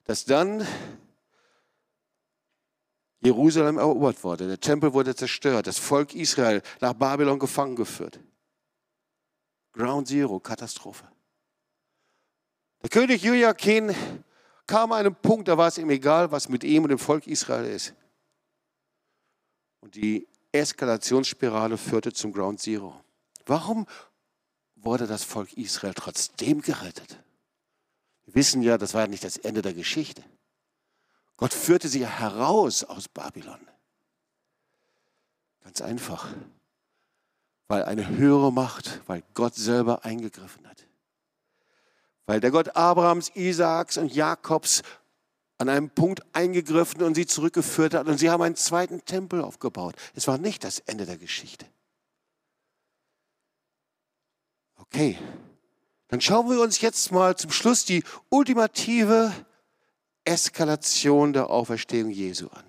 dass 0.05 0.25
dann 0.25 0.65
Jerusalem 3.21 3.77
erobert 3.77 4.23
wurde. 4.23 4.47
Der 4.47 4.59
Tempel 4.59 4.93
wurde 4.93 5.15
zerstört. 5.15 5.67
Das 5.67 5.77
Volk 5.77 6.15
Israel 6.15 6.61
nach 6.79 6.93
Babylon 6.93 7.39
gefangen 7.39 7.75
geführt. 7.75 8.19
Ground 9.73 10.07
Zero, 10.07 10.39
Katastrophe. 10.39 11.07
Der 12.81 12.89
König 12.89 13.21
Joachim 13.21 13.93
kam 14.65 14.91
einem 14.93 15.15
Punkt, 15.15 15.47
da 15.47 15.57
war 15.57 15.67
es 15.67 15.77
ihm 15.77 15.89
egal, 15.89 16.31
was 16.31 16.47
mit 16.47 16.63
ihm 16.63 16.83
und 16.83 16.89
dem 16.89 16.99
Volk 16.99 17.27
Israel 17.27 17.65
ist. 17.65 17.93
Und 19.81 19.95
die 19.95 20.27
Eskalationsspirale 20.51 21.77
führte 21.77 22.13
zum 22.13 22.31
Ground 22.31 22.59
Zero. 22.59 22.99
Warum 23.45 23.85
wurde 24.75 25.07
das 25.07 25.23
Volk 25.23 25.53
Israel 25.53 25.93
trotzdem 25.93 26.61
gerettet? 26.61 27.17
Wir 28.25 28.35
wissen 28.35 28.61
ja, 28.61 28.77
das 28.77 28.93
war 28.93 29.01
ja 29.01 29.07
nicht 29.07 29.23
das 29.23 29.37
Ende 29.37 29.61
der 29.61 29.73
Geschichte. 29.73 30.23
Gott 31.39 31.53
führte 31.53 31.87
sie 31.87 32.05
heraus 32.05 32.83
aus 32.83 33.07
Babylon. 33.07 33.65
Ganz 35.63 35.81
einfach, 35.81 36.27
weil 37.69 37.85
eine 37.85 38.09
höhere 38.09 38.51
Macht, 38.51 38.99
weil 39.07 39.23
Gott 39.35 39.55
selber 39.55 40.03
eingegriffen 40.03 40.67
hat. 40.67 40.85
Weil 42.25 42.41
der 42.41 42.51
Gott 42.51 42.75
Abrahams, 42.75 43.29
Isaaks 43.35 43.97
und 43.97 44.13
Jakobs 44.13 44.81
an 45.57 45.69
einem 45.69 45.89
Punkt 45.89 46.23
eingegriffen 46.33 47.01
und 47.03 47.15
sie 47.15 47.25
zurückgeführt 47.25 47.93
hat 47.93 48.07
und 48.07 48.17
sie 48.17 48.29
haben 48.29 48.43
einen 48.43 48.57
zweiten 48.57 49.05
Tempel 49.05 49.41
aufgebaut. 49.41 49.95
Es 50.15 50.27
war 50.27 50.37
nicht 50.37 50.65
das 50.65 50.79
Ende 50.79 51.05
der 51.05 51.17
Geschichte. 51.17 51.65
Okay, 54.75 55.17
dann 56.09 56.19
schauen 56.19 56.49
wir 56.49 56.59
uns 56.59 56.81
jetzt 56.81 57.13
mal 57.13 57.37
zum 57.37 57.51
Schluss 57.51 57.85
die 57.85 58.03
ultimative 58.27 59.33
Eskalation 60.29 61.33
der 61.33 61.49
Auferstehung 61.49 62.11
Jesu 62.11 62.47
an. 62.49 62.63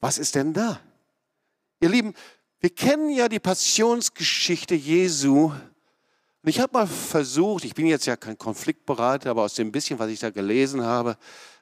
Was 0.00 0.18
ist 0.18 0.36
denn 0.36 0.52
da? 0.52 0.80
Ihr 1.80 1.88
Lieben, 1.88 2.14
wir 2.60 2.70
kennen 2.70 3.10
ja 3.10 3.28
die 3.28 3.40
Passionsgeschichte 3.40 4.76
Jesu. 4.76 5.46
Und 5.46 6.48
ich 6.48 6.60
habe 6.60 6.72
mal 6.72 6.86
versucht, 6.86 7.64
ich 7.64 7.74
bin 7.74 7.86
jetzt 7.86 8.06
ja 8.06 8.16
kein 8.16 8.38
Konfliktberater, 8.38 9.30
aber 9.30 9.42
aus 9.42 9.54
dem 9.54 9.72
bisschen, 9.72 9.98
was 9.98 10.08
ich 10.10 10.20
da 10.20 10.30
gelesen 10.30 10.84
habe, 10.84 11.16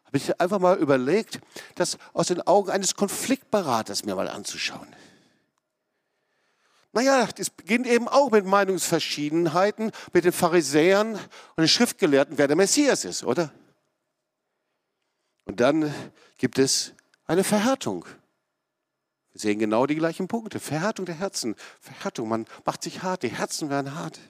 habe 0.05 0.17
ich 0.19 0.39
einfach 0.39 0.59
mal 0.59 0.77
überlegt, 0.77 1.41
das 1.75 1.97
aus 2.13 2.27
den 2.27 2.43
Augen 2.43 2.71
eines 2.71 2.95
Konfliktberaters 2.95 4.05
mir 4.05 4.15
mal 4.15 4.29
anzuschauen. 4.29 4.95
Naja, 6.93 7.27
das 7.35 7.49
beginnt 7.49 7.87
eben 7.87 8.09
auch 8.09 8.31
mit 8.31 8.45
Meinungsverschiedenheiten 8.45 9.91
mit 10.13 10.25
den 10.25 10.33
Pharisäern 10.33 11.15
und 11.15 11.57
den 11.57 11.67
Schriftgelehrten, 11.67 12.37
wer 12.39 12.47
der 12.47 12.57
Messias 12.57 13.05
ist, 13.05 13.25
oder? 13.25 13.53
Und 15.45 15.61
dann 15.61 15.93
gibt 16.39 16.59
es 16.59 16.95
eine 17.27 17.45
Verhärtung. 17.45 18.05
Wir 19.33 19.41
sehen 19.41 19.59
genau 19.59 19.87
die 19.87 19.97
gleichen 19.97 20.29
Punkte. 20.29 20.61
Verhärtung 20.61 21.07
der 21.07 21.17
Herzen. 21.17 21.57
Verhärtung, 21.81 22.29
man 22.29 22.47
macht 22.65 22.83
sich 22.83 23.03
hart, 23.03 23.23
die 23.23 23.29
Herzen 23.29 23.69
werden 23.69 23.95
hart. 23.95 24.21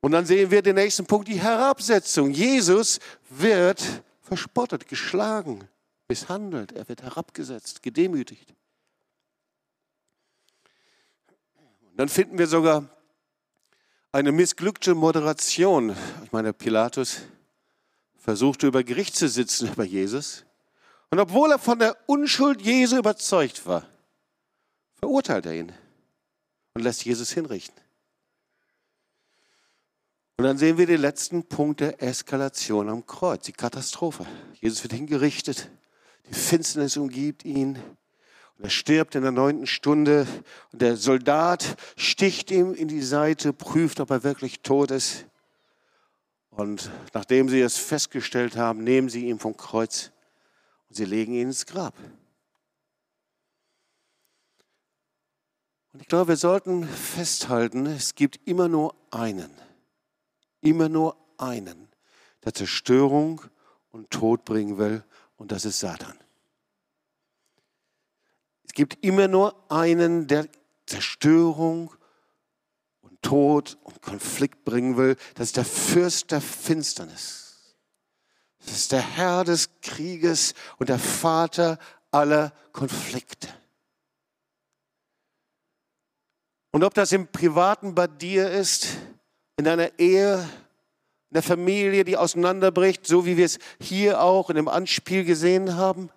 Und 0.00 0.12
dann 0.12 0.24
sehen 0.24 0.50
wir 0.50 0.62
den 0.62 0.76
nächsten 0.76 1.06
Punkt, 1.06 1.28
die 1.28 1.40
Herabsetzung. 1.40 2.30
Jesus 2.30 3.00
wird 3.28 4.02
verspottet, 4.22 4.88
geschlagen, 4.88 5.68
misshandelt, 6.08 6.72
er 6.72 6.88
wird 6.88 7.02
herabgesetzt, 7.02 7.82
gedemütigt. 7.82 8.54
Und 11.90 11.98
dann 11.98 12.08
finden 12.08 12.38
wir 12.38 12.46
sogar 12.46 12.88
eine 14.12 14.32
missglückte 14.32 14.94
Moderation. 14.94 15.94
Ich 16.24 16.32
meine, 16.32 16.52
Pilatus 16.52 17.22
versuchte 18.26 18.66
über 18.66 18.82
Gericht 18.82 19.14
zu 19.14 19.28
sitzen 19.28 19.72
über 19.72 19.84
Jesus. 19.84 20.44
Und 21.10 21.20
obwohl 21.20 21.52
er 21.52 21.60
von 21.60 21.78
der 21.78 21.96
Unschuld 22.06 22.60
Jesu 22.60 22.96
überzeugt 22.96 23.64
war, 23.66 23.86
verurteilt 24.96 25.46
er 25.46 25.54
ihn 25.54 25.72
und 26.74 26.82
lässt 26.82 27.04
Jesus 27.04 27.30
hinrichten. 27.30 27.80
Und 30.38 30.44
dann 30.44 30.58
sehen 30.58 30.76
wir 30.76 30.86
den 30.86 31.00
letzten 31.00 31.44
Punkt 31.44 31.78
der 31.78 32.02
Eskalation 32.02 32.88
am 32.88 33.06
Kreuz, 33.06 33.44
die 33.44 33.52
Katastrophe. 33.52 34.26
Jesus 34.60 34.82
wird 34.82 34.92
hingerichtet, 34.92 35.70
die 36.28 36.34
Finsternis 36.34 36.96
umgibt 36.96 37.44
ihn 37.44 37.78
er 38.58 38.70
stirbt 38.70 39.14
in 39.14 39.22
der 39.22 39.32
neunten 39.32 39.66
Stunde 39.66 40.26
und 40.72 40.80
der 40.80 40.96
Soldat 40.96 41.76
sticht 41.96 42.50
ihm 42.50 42.74
in 42.74 42.88
die 42.88 43.02
Seite, 43.02 43.52
prüft, 43.52 44.00
ob 44.00 44.10
er 44.10 44.24
wirklich 44.24 44.60
tot 44.60 44.90
ist. 44.90 45.26
Und 46.56 46.90
nachdem 47.12 47.50
sie 47.50 47.60
es 47.60 47.76
festgestellt 47.76 48.56
haben, 48.56 48.82
nehmen 48.82 49.10
sie 49.10 49.28
ihn 49.28 49.38
vom 49.38 49.58
Kreuz 49.58 50.10
und 50.88 50.96
sie 50.96 51.04
legen 51.04 51.34
ihn 51.34 51.48
ins 51.48 51.66
Grab. 51.66 51.94
Und 55.92 56.00
ich 56.00 56.08
glaube, 56.08 56.28
wir 56.28 56.36
sollten 56.36 56.88
festhalten, 56.88 57.84
es 57.84 58.14
gibt 58.14 58.40
immer 58.48 58.68
nur 58.68 58.94
einen, 59.10 59.50
immer 60.62 60.88
nur 60.88 61.16
einen, 61.36 61.88
der 62.42 62.54
Zerstörung 62.54 63.42
und 63.90 64.10
Tod 64.10 64.46
bringen 64.46 64.78
will, 64.78 65.04
und 65.36 65.52
das 65.52 65.66
ist 65.66 65.80
Satan. 65.80 66.18
Es 68.64 68.72
gibt 68.72 69.04
immer 69.04 69.28
nur 69.28 69.70
einen, 69.70 70.26
der 70.26 70.48
Zerstörung 70.86 71.88
und 71.88 71.98
Tod 73.22 73.78
und 73.82 74.02
Konflikt 74.02 74.64
bringen 74.64 74.96
will. 74.96 75.16
Das 75.34 75.48
ist 75.48 75.56
der 75.56 75.64
Fürst 75.64 76.30
der 76.30 76.40
Finsternis. 76.40 77.76
Das 78.64 78.76
ist 78.76 78.92
der 78.92 79.00
Herr 79.00 79.44
des 79.44 79.70
Krieges 79.80 80.54
und 80.78 80.88
der 80.88 80.98
Vater 80.98 81.78
aller 82.10 82.52
Konflikte. 82.72 83.48
Und 86.72 86.84
ob 86.84 86.92
das 86.94 87.12
im 87.12 87.28
Privaten 87.28 87.94
bei 87.94 88.06
dir 88.06 88.50
ist, 88.50 88.88
in 89.56 89.64
deiner 89.64 89.98
Ehe, 89.98 90.40
in 91.30 91.34
der 91.34 91.42
Familie, 91.42 92.04
die 92.04 92.16
auseinanderbricht, 92.16 93.06
so 93.06 93.24
wie 93.24 93.36
wir 93.36 93.46
es 93.46 93.58
hier 93.80 94.20
auch 94.20 94.50
in 94.50 94.56
dem 94.56 94.68
Anspiel 94.68 95.24
gesehen 95.24 95.76
haben. 95.76 96.10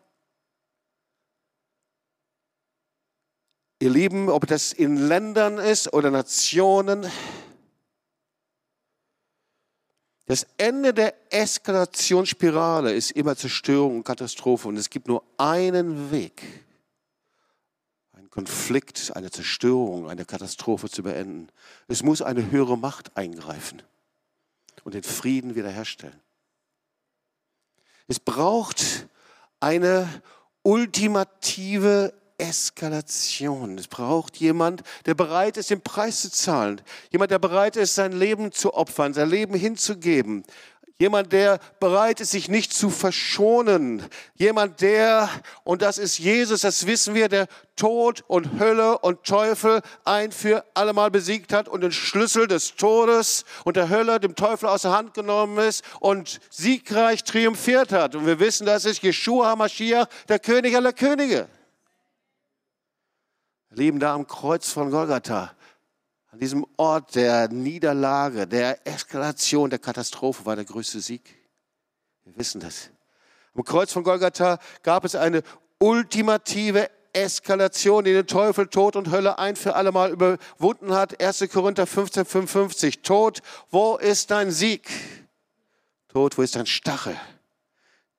Ihr 3.82 3.90
Lieben, 3.90 4.28
ob 4.28 4.46
das 4.46 4.74
in 4.74 4.98
Ländern 4.98 5.58
ist 5.58 5.94
oder 5.94 6.12
Nationen, 6.12 7.10
das 10.26 10.46
Ende 10.58 10.94
der 10.94 11.16
Eskalationsspirale 11.34 12.94
ist 12.94 13.12
immer 13.12 13.38
Zerstörung 13.38 13.96
und 13.96 14.04
Katastrophe. 14.04 14.68
Und 14.68 14.76
es 14.76 14.90
gibt 14.90 15.08
nur 15.08 15.24
einen 15.38 16.12
Weg, 16.12 16.44
einen 18.12 18.30
Konflikt, 18.30 19.16
eine 19.16 19.32
Zerstörung, 19.32 20.10
eine 20.10 20.26
Katastrophe 20.26 20.90
zu 20.90 21.02
beenden. 21.02 21.48
Es 21.88 22.04
muss 22.04 22.22
eine 22.22 22.52
höhere 22.52 22.78
Macht 22.78 23.16
eingreifen 23.16 23.82
und 24.84 24.94
den 24.94 25.04
Frieden 25.04 25.56
wiederherstellen. 25.56 26.20
Es 28.08 28.20
braucht 28.20 29.08
eine 29.62 30.22
ultimative 30.64 32.14
Eskalation. 32.40 33.78
Es 33.78 33.88
braucht 33.88 34.38
jemand, 34.38 34.84
der 35.06 35.14
bereit 35.14 35.58
ist, 35.58 35.70
den 35.70 35.82
Preis 35.82 36.22
zu 36.22 36.32
zahlen. 36.32 36.82
Jemand, 37.12 37.32
der 37.32 37.40
bereit 37.40 37.76
ist, 37.76 37.96
sein 37.96 38.14
Leben 38.14 38.52
zu 38.52 38.74
opfern, 38.74 39.14
sein 39.14 39.30
Leben 39.30 39.54
hinzugeben. 39.54 40.44
Jemand, 41.02 41.32
der 41.32 41.60
bereit 41.80 42.20
ist, 42.20 42.32
sich 42.32 42.50
nicht 42.50 42.74
zu 42.74 42.90
verschonen. 42.90 44.06
Jemand, 44.36 44.82
der, 44.82 45.30
und 45.64 45.82
das 45.82 45.98
ist 45.98 46.20
Jesus, 46.20 46.60
das 46.60 46.88
wissen 46.88 47.16
wir, 47.16 47.30
der 47.30 47.48
Tod 47.78 48.26
und 48.28 48.60
Hölle 48.60 48.98
und 49.00 49.24
Teufel 49.24 49.82
ein 50.04 50.34
für 50.34 50.66
allemal 50.74 51.10
besiegt 51.10 51.54
hat 51.54 51.70
und 51.70 51.82
den 51.82 51.94
Schlüssel 51.94 52.48
des 52.48 52.76
Todes 52.76 53.46
und 53.64 53.78
der 53.78 53.88
Hölle 53.88 54.20
dem 54.20 54.36
Teufel 54.36 54.68
aus 54.68 54.82
der 54.82 54.92
Hand 54.92 55.14
genommen 55.14 55.58
ist 55.60 55.86
und 56.02 56.42
siegreich 56.50 57.24
triumphiert 57.24 57.94
hat. 57.94 58.16
Und 58.16 58.26
wir 58.26 58.42
wissen, 58.42 58.66
das 58.66 58.84
ist 58.84 59.02
Jeshua 59.02 59.52
HaMashiach, 59.52 60.08
der 60.28 60.40
König 60.40 60.76
aller 60.76 60.92
Könige. 60.92 61.48
Leben 63.72 64.00
da 64.00 64.14
am 64.14 64.26
Kreuz 64.28 64.72
von 64.72 64.90
Golgatha, 64.90 65.52
an 66.32 66.40
diesem 66.40 66.66
Ort 66.78 67.16
der 67.16 67.50
Niederlage, 67.50 68.48
der 68.48 68.86
Eskalation, 68.88 69.70
der 69.70 69.80
Katastrophe 69.80 70.46
war 70.46 70.56
der 70.56 70.66
größte 70.66 71.00
Sieg. 71.00 71.36
Wir 72.24 72.38
wissen 72.38 72.62
das. 72.62 72.90
Am 73.56 73.64
Kreuz 73.64 73.92
von 73.92 74.04
Golgatha 74.04 74.60
gab 74.84 75.06
es 75.06 75.16
eine 75.16 75.44
ultimative 75.80 76.90
Eskalation, 77.14 78.04
die 78.04 78.14
den 78.14 78.28
Teufel, 78.28 78.68
Tod 78.68 78.96
und 78.96 79.12
Hölle 79.12 79.40
ein 79.40 79.56
für 79.56 79.76
alle 79.76 79.92
Mal 79.92 80.12
überwunden 80.12 80.94
hat. 80.94 81.22
1. 81.22 81.50
Korinther 81.52 81.88
15, 81.88 82.26
55. 82.26 83.02
Tod, 83.02 83.42
wo 83.70 83.98
ist 83.98 84.30
dein 84.32 84.52
Sieg? 84.52 84.90
Tod, 86.10 86.38
wo 86.38 86.42
ist 86.42 86.56
dein 86.56 86.68
Stachel? 86.68 87.16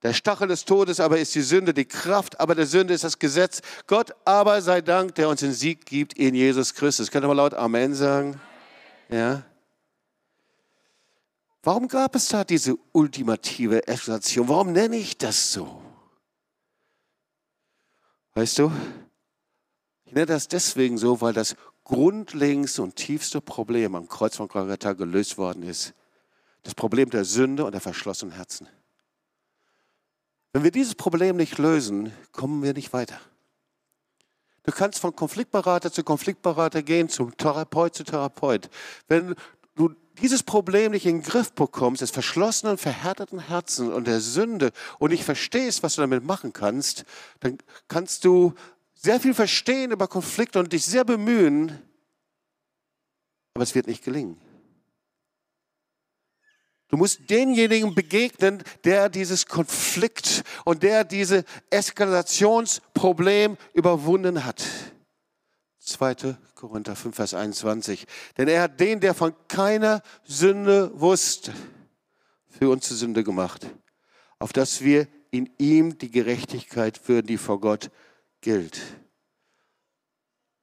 Der 0.03 0.15
Stachel 0.15 0.49
des 0.49 0.65
Todes 0.65 0.99
aber 0.99 1.19
ist 1.19 1.35
die 1.35 1.43
Sünde, 1.43 1.75
die 1.75 1.85
Kraft 1.85 2.41
aber 2.41 2.55
der 2.55 2.67
Sünde 2.67 2.95
ist 2.95 3.05
das 3.05 3.19
Gesetz. 3.19 3.61
Gott 3.87 4.15
aber 4.25 4.63
sei 4.63 4.81
Dank, 4.81 5.15
der 5.17 5.29
uns 5.29 5.41
den 5.41 5.53
Sieg 5.53 5.85
gibt 5.85 6.15
in 6.15 6.35
Jesus 6.35 6.75
Christus. 6.75 7.11
Könnt 7.11 7.25
ihr 7.25 7.29
mal 7.29 7.35
laut 7.35 7.55
Amen 7.55 7.95
sagen? 7.95 8.41
Ja. 9.11 9.43
Warum 11.63 11.89
gab 11.89 12.15
es 12.15 12.29
da 12.29 12.45
diese 12.45 12.77
ultimative 12.93 13.87
Eskalation? 13.87 14.49
Warum 14.49 14.73
nenne 14.73 14.97
ich 14.97 15.19
das 15.19 15.53
so? 15.53 15.83
Weißt 18.33 18.59
du, 18.59 18.73
ich 20.07 20.13
nenne 20.13 20.27
das 20.27 20.49
deswegen 20.49 20.97
so, 20.97 21.21
weil 21.21 21.35
das 21.35 21.57
grundlegendste 21.85 22.83
und 22.83 22.97
tiefste 22.97 23.43
Problem 23.43 23.95
am 23.95 24.09
Kreuz 24.09 24.37
von 24.37 24.49
Golgatha 24.49 24.95
gelöst 24.95 25.37
worden 25.37 25.63
ist. 25.63 25.93
Das 26.63 26.75
Problem 26.75 27.11
der 27.11 27.25
Sünde 27.25 27.65
und 27.65 27.73
der 27.73 27.81
verschlossenen 27.81 28.35
Herzen. 28.35 28.67
Wenn 30.53 30.65
wir 30.65 30.71
dieses 30.71 30.95
Problem 30.95 31.37
nicht 31.37 31.59
lösen, 31.59 32.13
kommen 32.33 32.63
wir 32.63 32.73
nicht 32.73 32.93
weiter. 32.93 33.21
Du 34.65 34.73
kannst 34.73 34.99
von 34.99 35.15
Konfliktberater 35.15 35.93
zu 35.93 36.03
Konfliktberater 36.05 36.83
gehen, 36.83 37.09
zum 37.09 37.37
Therapeut 37.37 37.95
zu 37.95 38.05
Therapeut. 38.05 38.69
Wenn 39.09 39.35
du 39.75 39.95
dieses 40.21 40.43
Problem 40.43 40.93
nicht 40.93 41.07
in 41.07 41.19
den 41.19 41.23
Griff 41.23 41.53
bekommst, 41.53 42.03
des 42.03 42.11
verschlossenen, 42.11 42.77
verhärteten 42.77 43.39
Herzen 43.39 43.93
und 43.93 44.07
der 44.07 44.21
Sünde 44.21 44.73
und 44.99 45.11
nicht 45.11 45.25
verstehst, 45.25 45.83
was 45.83 45.95
du 45.95 46.03
damit 46.03 46.25
machen 46.25 46.53
kannst, 46.53 47.05
dann 47.41 47.59
kannst 47.89 48.25
du 48.25 48.55
sehr 48.95 49.19
viel 49.19 49.33
verstehen 49.33 49.93
über 49.93 50.09
Konflikte 50.09 50.59
und 50.59 50.73
dich 50.73 50.85
sehr 50.85 51.05
bemühen, 51.05 51.81
aber 53.55 53.63
es 53.63 53.75
wird 53.75 53.87
nicht 53.87 54.05
gelingen. 54.05 54.39
Du 56.91 56.97
musst 56.97 57.31
denjenigen 57.31 57.95
begegnen, 57.95 58.63
der 58.85 59.09
dieses 59.09 59.47
Konflikt 59.47 60.43
und 60.65 60.83
der 60.83 61.05
dieses 61.05 61.45
Eskalationsproblem 61.71 63.57
überwunden 63.75 64.45
hat. 64.45 64.65
2. 65.79 66.37
Korinther 66.57 66.97
5, 66.97 67.15
Vers 67.15 67.35
21. 67.35 68.07
Denn 68.37 68.49
er 68.49 68.63
hat 68.63 68.81
den, 68.81 68.99
der 68.99 69.15
von 69.15 69.35
keiner 69.47 70.03
Sünde 70.25 70.91
wusste, 71.01 71.53
für 72.49 72.69
uns 72.69 72.89
zur 72.89 72.97
Sünde 72.97 73.23
gemacht, 73.23 73.67
auf 74.41 74.53
dass 74.53 74.83
wir 74.83 75.07
in 75.31 75.49
ihm 75.59 75.97
die 75.97 76.11
Gerechtigkeit 76.11 77.09
würden, 77.09 77.29
die 77.29 77.39
vor 77.39 77.61
Gott 77.61 77.91
gilt. 78.41 78.81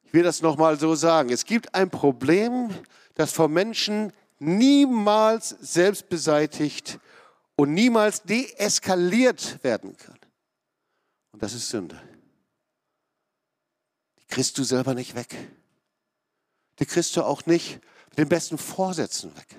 Ich 0.03 0.13
will 0.13 0.23
das 0.23 0.41
nochmal 0.41 0.77
so 0.77 0.93
sagen. 0.93 1.29
Es 1.29 1.45
gibt 1.45 1.73
ein 1.73 1.89
Problem, 1.89 2.69
das 3.15 3.31
vor 3.31 3.47
Menschen 3.47 4.11
niemals 4.39 5.49
selbst 5.49 6.09
beseitigt 6.09 6.99
und 7.55 7.73
niemals 7.73 8.23
deeskaliert 8.23 9.63
werden 9.63 9.97
kann. 9.97 10.17
Und 11.31 11.43
das 11.43 11.53
ist 11.53 11.69
Sünde. 11.69 12.01
Die 14.19 14.25
kriegst 14.25 14.57
du 14.57 14.63
selber 14.63 14.93
nicht 14.93 15.15
weg. 15.15 15.35
Die 16.79 16.85
kriegst 16.85 17.15
du 17.15 17.23
auch 17.23 17.45
nicht 17.45 17.79
mit 18.09 18.17
den 18.19 18.29
besten 18.29 18.57
Vorsätzen 18.57 19.35
weg. 19.35 19.55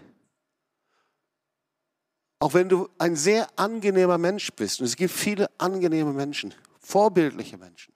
Auch 2.41 2.55
wenn 2.55 2.69
du 2.69 2.89
ein 2.99 3.17
sehr 3.17 3.49
angenehmer 3.59 4.19
Mensch 4.19 4.53
bist, 4.53 4.81
und 4.81 4.87
es 4.87 4.95
gibt 4.95 5.13
viele 5.13 5.51
angenehme 5.59 6.13
Menschen, 6.13 6.55
vorbildliche 6.79 7.59
Menschen. 7.59 7.93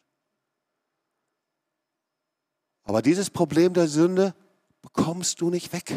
Aber 2.83 3.03
dieses 3.03 3.31
Problem 3.31 3.73
der 3.73 3.87
Sünde 3.87 4.35
bekommst 4.81 5.41
du 5.41 5.51
nicht 5.51 5.73
weg. 5.73 5.95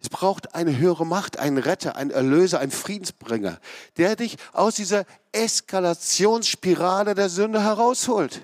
Es 0.00 0.08
braucht 0.08 0.54
eine 0.54 0.76
höhere 0.78 1.04
Macht, 1.04 1.38
einen 1.38 1.58
Retter, 1.58 1.96
einen 1.96 2.10
Erlöser, 2.10 2.60
einen 2.60 2.70
Friedensbringer, 2.70 3.60
der 3.96 4.14
dich 4.14 4.36
aus 4.52 4.76
dieser 4.76 5.04
Eskalationsspirale 5.32 7.14
der 7.14 7.28
Sünde 7.28 7.62
herausholt. 7.62 8.40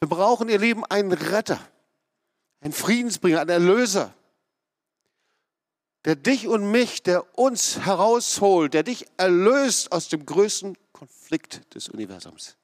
Wir 0.00 0.08
brauchen, 0.08 0.48
ihr 0.48 0.58
Lieben, 0.58 0.84
einen 0.84 1.12
Retter, 1.12 1.60
einen 2.60 2.72
Friedensbringer, 2.72 3.40
einen 3.40 3.50
Erlöser, 3.50 4.12
der 6.04 6.16
dich 6.16 6.48
und 6.48 6.70
mich, 6.70 7.02
der 7.02 7.38
uns 7.38 7.80
herausholt, 7.80 8.74
der 8.74 8.82
dich 8.82 9.06
erlöst 9.16 9.92
aus 9.92 10.08
dem 10.08 10.26
größten 10.26 10.76
Konflikt 10.92 11.74
des 11.74 11.88
Universums. 11.88 12.56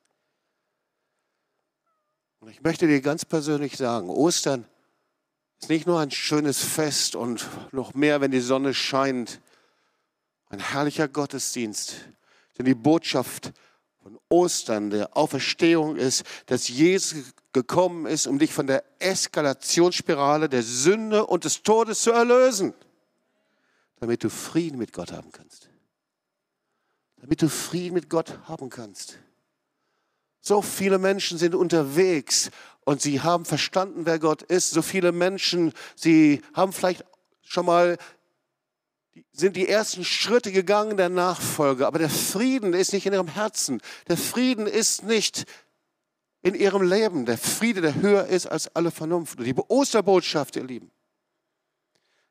Und 2.40 2.48
ich 2.48 2.62
möchte 2.62 2.87
dir 2.87 3.00
ganz 3.00 3.24
persönlich 3.24 3.76
sagen, 3.76 4.09
Ostern 4.09 4.66
ist 5.61 5.69
nicht 5.69 5.87
nur 5.87 6.01
ein 6.01 6.11
schönes 6.11 6.62
Fest 6.62 7.16
und 7.16 7.49
noch 7.73 7.95
mehr, 7.95 8.21
wenn 8.21 8.31
die 8.31 8.40
Sonne 8.40 8.75
scheint, 8.75 9.40
ein 10.49 10.61
herrlicher 10.61 11.09
Gottesdienst, 11.09 11.97
denn 12.59 12.66
die 12.66 12.75
Botschaft 12.75 13.53
von 14.03 14.19
Ostern, 14.29 14.90
der 14.90 15.16
Auferstehung 15.16 15.97
ist, 15.97 16.25
dass 16.47 16.69
Jesus 16.69 17.33
gekommen 17.53 18.07
ist, 18.07 18.27
um 18.27 18.38
dich 18.38 18.53
von 18.53 18.66
der 18.66 18.85
Eskalationsspirale 18.99 20.49
der 20.49 20.62
Sünde 20.62 21.27
und 21.27 21.45
des 21.45 21.62
Todes 21.62 22.03
zu 22.03 22.12
erlösen, 22.12 22.75
damit 23.99 24.23
du 24.23 24.31
Frieden 24.31 24.79
mit 24.79 24.92
Gott 24.92 25.11
haben 25.11 25.33
kannst. 25.33 25.71
Damit 27.16 27.42
du 27.42 27.49
Frieden 27.49 27.95
mit 27.95 28.11
Gott 28.11 28.38
haben 28.45 28.71
kannst. 28.71 29.19
So 30.40 30.62
viele 30.62 30.99
Menschen 30.99 31.38
sind 31.38 31.57
unterwegs 31.57 32.51
und 32.87 33.03
sie 33.03 33.20
haben 33.20 33.44
verstanden, 33.44 34.07
wer 34.07 34.20
Gott 34.20 34.42
ist. 34.42 34.70
So 34.70 34.81
viele 34.81 35.11
Menschen, 35.11 35.72
sie 35.96 36.40
haben 36.55 36.72
vielleicht 36.72 37.05
schon 37.42 37.66
mal 37.66 37.99
sind 39.33 39.57
die 39.57 39.68
ersten 39.68 40.05
Schritte 40.05 40.53
gegangen 40.53 40.96
der 40.96 41.09
Nachfolge, 41.09 41.87
aber 41.87 41.99
der 41.99 42.11
Frieden 42.11 42.75
ist 42.75 42.92
nicht 42.92 43.07
in 43.07 43.12
ihrem 43.12 43.29
Herzen. 43.29 43.81
Der 44.09 44.16
Frieden 44.16 44.66
ist 44.66 45.03
nicht 45.03 45.46
in 46.42 46.55
ihrem 46.55 46.83
Leben. 46.83 47.27
Der 47.27 47.38
Friede, 47.38 47.81
der 47.81 47.94
höher 47.96 48.27
ist 48.27 48.46
als 48.46 48.75
alle 48.77 48.90
Vernunft. 48.90 49.38
Und 49.38 49.46
die 49.46 49.55
Osterbotschaft, 49.55 50.57
ihr 50.57 50.64
Lieben, 50.64 50.90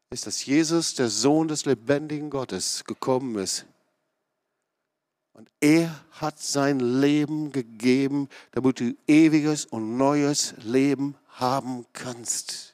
ist, 0.10 0.28
dass 0.28 0.46
Jesus, 0.46 0.94
der 0.94 1.10
Sohn 1.10 1.48
des 1.48 1.66
lebendigen 1.66 2.30
Gottes, 2.30 2.84
gekommen 2.86 3.38
ist, 3.40 3.66
und 5.36 5.52
er 5.60 5.94
hat 6.12 6.40
sein 6.40 6.80
Leben 6.80 7.52
gegeben, 7.52 8.30
damit 8.52 8.80
du 8.80 8.96
ewiges 9.06 9.66
und 9.66 9.98
neues 9.98 10.54
Leben 10.60 11.18
haben 11.28 11.86
kannst. 11.92 12.74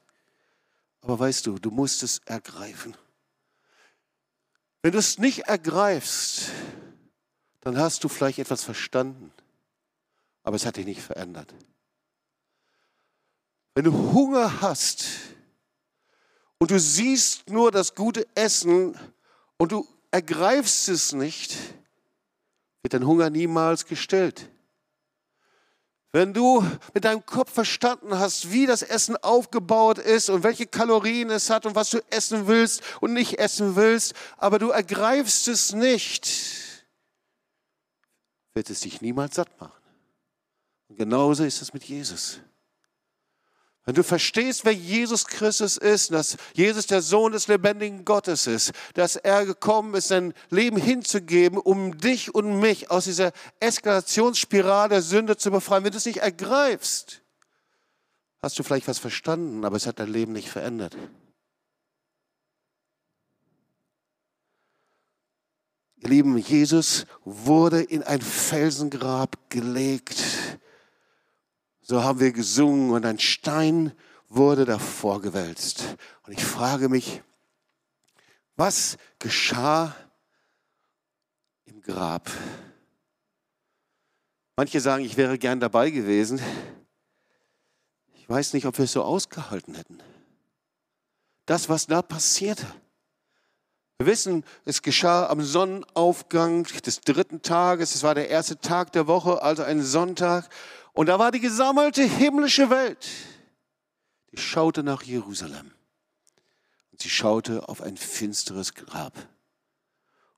Aber 1.01 1.17
weißt 1.17 1.47
du, 1.47 1.57
du 1.57 1.71
musst 1.71 2.03
es 2.03 2.19
ergreifen. 2.25 2.95
Wenn 4.83 4.91
du 4.91 4.99
es 4.99 5.17
nicht 5.17 5.47
ergreifst, 5.47 6.51
dann 7.61 7.79
hast 7.79 8.03
du 8.03 8.09
vielleicht 8.09 8.37
etwas 8.37 8.63
verstanden, 8.63 9.31
aber 10.43 10.55
es 10.55 10.65
hat 10.67 10.77
dich 10.77 10.85
nicht 10.85 11.01
verändert. 11.01 11.51
Wenn 13.73 13.85
du 13.85 13.91
Hunger 14.13 14.61
hast 14.61 15.07
und 16.59 16.69
du 16.69 16.79
siehst 16.79 17.49
nur 17.49 17.71
das 17.71 17.95
gute 17.95 18.27
Essen 18.35 18.95
und 19.57 19.71
du 19.71 19.87
ergreifst 20.11 20.89
es 20.89 21.11
nicht, 21.13 21.57
wird 22.81 22.93
dein 22.93 23.05
Hunger 23.05 23.29
niemals 23.29 23.85
gestillt. 23.85 24.49
Wenn 26.13 26.33
du 26.33 26.61
mit 26.93 27.05
deinem 27.05 27.25
Kopf 27.25 27.53
verstanden 27.53 28.19
hast, 28.19 28.51
wie 28.51 28.65
das 28.65 28.81
Essen 28.81 29.15
aufgebaut 29.15 29.97
ist 29.97 30.29
und 30.29 30.43
welche 30.43 30.67
Kalorien 30.67 31.29
es 31.29 31.49
hat 31.49 31.65
und 31.65 31.73
was 31.73 31.89
du 31.89 31.99
essen 32.09 32.47
willst 32.47 32.83
und 32.99 33.13
nicht 33.13 33.39
essen 33.39 33.77
willst, 33.77 34.13
aber 34.37 34.59
du 34.59 34.71
ergreifst 34.71 35.47
es 35.47 35.71
nicht, 35.71 36.29
wird 38.53 38.69
es 38.69 38.81
dich 38.81 39.01
niemals 39.01 39.35
satt 39.35 39.61
machen. 39.61 39.81
Und 40.89 40.97
genauso 40.97 41.45
ist 41.45 41.61
es 41.61 41.73
mit 41.73 41.85
Jesus. 41.85 42.41
Wenn 43.83 43.95
du 43.95 44.03
verstehst, 44.03 44.63
wer 44.63 44.73
Jesus 44.73 45.25
Christus 45.25 45.75
ist, 45.75 46.11
dass 46.11 46.37
Jesus 46.53 46.85
der 46.85 47.01
Sohn 47.01 47.31
des 47.31 47.47
lebendigen 47.47 48.05
Gottes 48.05 48.45
ist, 48.45 48.73
dass 48.93 49.15
er 49.15 49.45
gekommen 49.45 49.95
ist, 49.95 50.09
sein 50.09 50.33
Leben 50.51 50.77
hinzugeben, 50.77 51.57
um 51.57 51.97
dich 51.97 52.35
und 52.35 52.59
mich 52.59 52.91
aus 52.91 53.05
dieser 53.05 53.31
Eskalationsspirale 53.59 54.89
der 54.89 55.01
Sünde 55.01 55.35
zu 55.35 55.49
befreien, 55.49 55.83
wenn 55.83 55.91
du 55.91 55.97
es 55.97 56.05
nicht 56.05 56.19
ergreifst, 56.19 57.23
hast 58.39 58.59
du 58.59 58.63
vielleicht 58.63 58.87
was 58.87 58.99
verstanden, 58.99 59.65
aber 59.65 59.77
es 59.77 59.87
hat 59.87 59.99
dein 59.99 60.11
Leben 60.11 60.33
nicht 60.33 60.49
verändert. 60.49 60.95
Ihr 65.97 66.09
Lieben, 66.09 66.37
Jesus 66.37 67.05
wurde 67.25 67.81
in 67.81 68.03
ein 68.03 68.21
Felsengrab 68.21 69.37
gelegt 69.49 70.23
so 71.91 72.03
haben 72.03 72.21
wir 72.21 72.31
gesungen 72.31 72.91
und 72.91 73.05
ein 73.05 73.19
Stein 73.19 73.91
wurde 74.29 74.63
davor 74.63 75.21
gewälzt. 75.21 75.97
Und 76.23 76.31
ich 76.31 76.41
frage 76.41 76.87
mich, 76.87 77.21
was 78.55 78.97
geschah 79.19 79.93
im 81.65 81.81
Grab? 81.81 82.31
Manche 84.55 84.79
sagen, 84.79 85.03
ich 85.03 85.17
wäre 85.17 85.37
gern 85.37 85.59
dabei 85.59 85.89
gewesen. 85.89 86.39
Ich 88.13 88.29
weiß 88.29 88.53
nicht, 88.53 88.67
ob 88.67 88.77
wir 88.77 88.85
es 88.85 88.93
so 88.93 89.03
ausgehalten 89.03 89.75
hätten. 89.75 90.01
Das, 91.45 91.67
was 91.67 91.87
da 91.87 92.01
passierte. 92.01 92.67
Wir 93.97 94.07
wissen, 94.07 94.45
es 94.63 94.81
geschah 94.81 95.27
am 95.27 95.43
Sonnenaufgang 95.43 96.63
des 96.63 97.01
dritten 97.01 97.41
Tages. 97.41 97.95
Es 97.95 98.03
war 98.03 98.15
der 98.15 98.29
erste 98.29 98.57
Tag 98.61 98.93
der 98.93 99.07
Woche, 99.07 99.41
also 99.41 99.63
ein 99.63 99.83
Sonntag. 99.83 100.49
Und 100.93 101.07
da 101.07 101.19
war 101.19 101.31
die 101.31 101.39
gesammelte 101.39 102.03
himmlische 102.03 102.69
Welt, 102.69 103.07
die 104.31 104.37
schaute 104.37 104.83
nach 104.83 105.03
Jerusalem. 105.03 105.71
Und 106.91 107.01
sie 107.01 107.09
schaute 107.09 107.67
auf 107.69 107.81
ein 107.81 107.97
finsteres 107.97 108.73
Grab. 108.73 109.13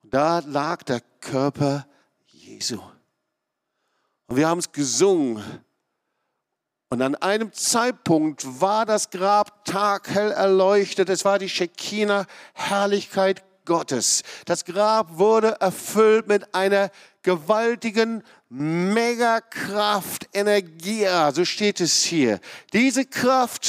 Und 0.03 0.13
da 0.13 0.39
lag 0.39 0.83
der 0.83 1.01
Körper 1.19 1.87
Jesu. 2.27 2.79
Und 4.27 4.37
wir 4.37 4.47
haben 4.47 4.59
es 4.59 4.71
gesungen. 4.71 5.43
Und 6.89 7.01
an 7.01 7.15
einem 7.15 7.51
Zeitpunkt 7.53 8.61
war 8.61 8.85
das 8.85 9.09
Grab 9.09 9.65
taghell 9.65 10.31
erleuchtet. 10.31 11.09
Es 11.09 11.25
war 11.25 11.39
die 11.39 11.49
Shekinah 11.49 12.27
Herrlichkeit 12.53 13.43
Gottes. 13.65 14.23
Das 14.45 14.65
Grab 14.65 15.17
wurde 15.17 15.59
erfüllt 15.59 16.27
mit 16.27 16.53
einer 16.53 16.91
gewaltigen 17.23 18.23
Megakraft, 18.55 20.29
Energie, 20.31 21.07
so 21.33 21.43
steht 21.43 21.81
es 21.81 22.03
hier. 22.03 22.39
Diese 22.71 23.03
Kraft, 23.03 23.67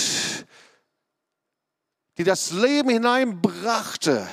die 2.18 2.24
das 2.24 2.51
Leben 2.51 2.91
hineinbrachte, 2.91 4.28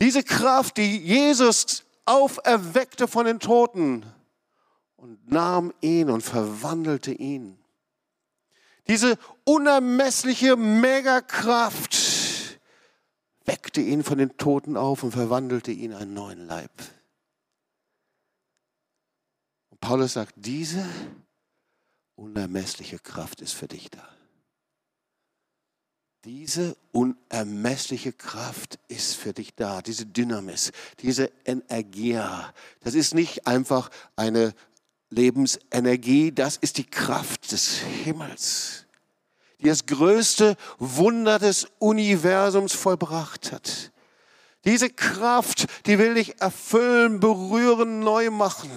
diese 0.00 0.22
Kraft, 0.22 0.78
die 0.78 0.96
Jesus 0.96 1.84
auferweckte 2.06 3.08
von 3.08 3.26
den 3.26 3.40
Toten 3.40 4.06
und 4.96 5.30
nahm 5.30 5.74
ihn 5.82 6.08
und 6.08 6.22
verwandelte 6.22 7.12
ihn. 7.12 7.58
Diese 8.88 9.18
unermessliche 9.44 10.56
Megakraft 10.56 12.58
weckte 13.44 13.82
ihn 13.82 14.02
von 14.02 14.16
den 14.16 14.34
Toten 14.38 14.78
auf 14.78 15.02
und 15.02 15.12
verwandelte 15.12 15.72
ihn 15.72 15.90
in 15.90 15.94
einen 15.94 16.14
neuen 16.14 16.46
Leib. 16.46 16.70
Paulus 19.92 20.14
sagt, 20.14 20.32
diese 20.36 20.86
unermessliche 22.16 22.98
Kraft 22.98 23.42
ist 23.42 23.52
für 23.52 23.68
dich 23.68 23.90
da. 23.90 24.08
Diese 26.24 26.78
unermessliche 26.92 28.14
Kraft 28.14 28.78
ist 28.88 29.16
für 29.16 29.34
dich 29.34 29.54
da, 29.54 29.82
diese 29.82 30.06
Dynamis, 30.06 30.72
diese 31.00 31.30
Energie. 31.44 32.18
Das 32.80 32.94
ist 32.94 33.12
nicht 33.12 33.46
einfach 33.46 33.90
eine 34.16 34.54
Lebensenergie, 35.10 36.32
das 36.32 36.56
ist 36.56 36.78
die 36.78 36.88
Kraft 36.88 37.52
des 37.52 37.80
Himmels, 37.80 38.86
die 39.60 39.66
das 39.66 39.84
größte 39.84 40.56
Wunder 40.78 41.38
des 41.38 41.66
Universums 41.80 42.72
vollbracht 42.72 43.52
hat. 43.52 43.92
Diese 44.64 44.88
Kraft, 44.88 45.66
die 45.84 45.98
will 45.98 46.14
dich 46.14 46.40
erfüllen, 46.40 47.20
berühren, 47.20 48.00
neu 48.00 48.30
machen. 48.30 48.70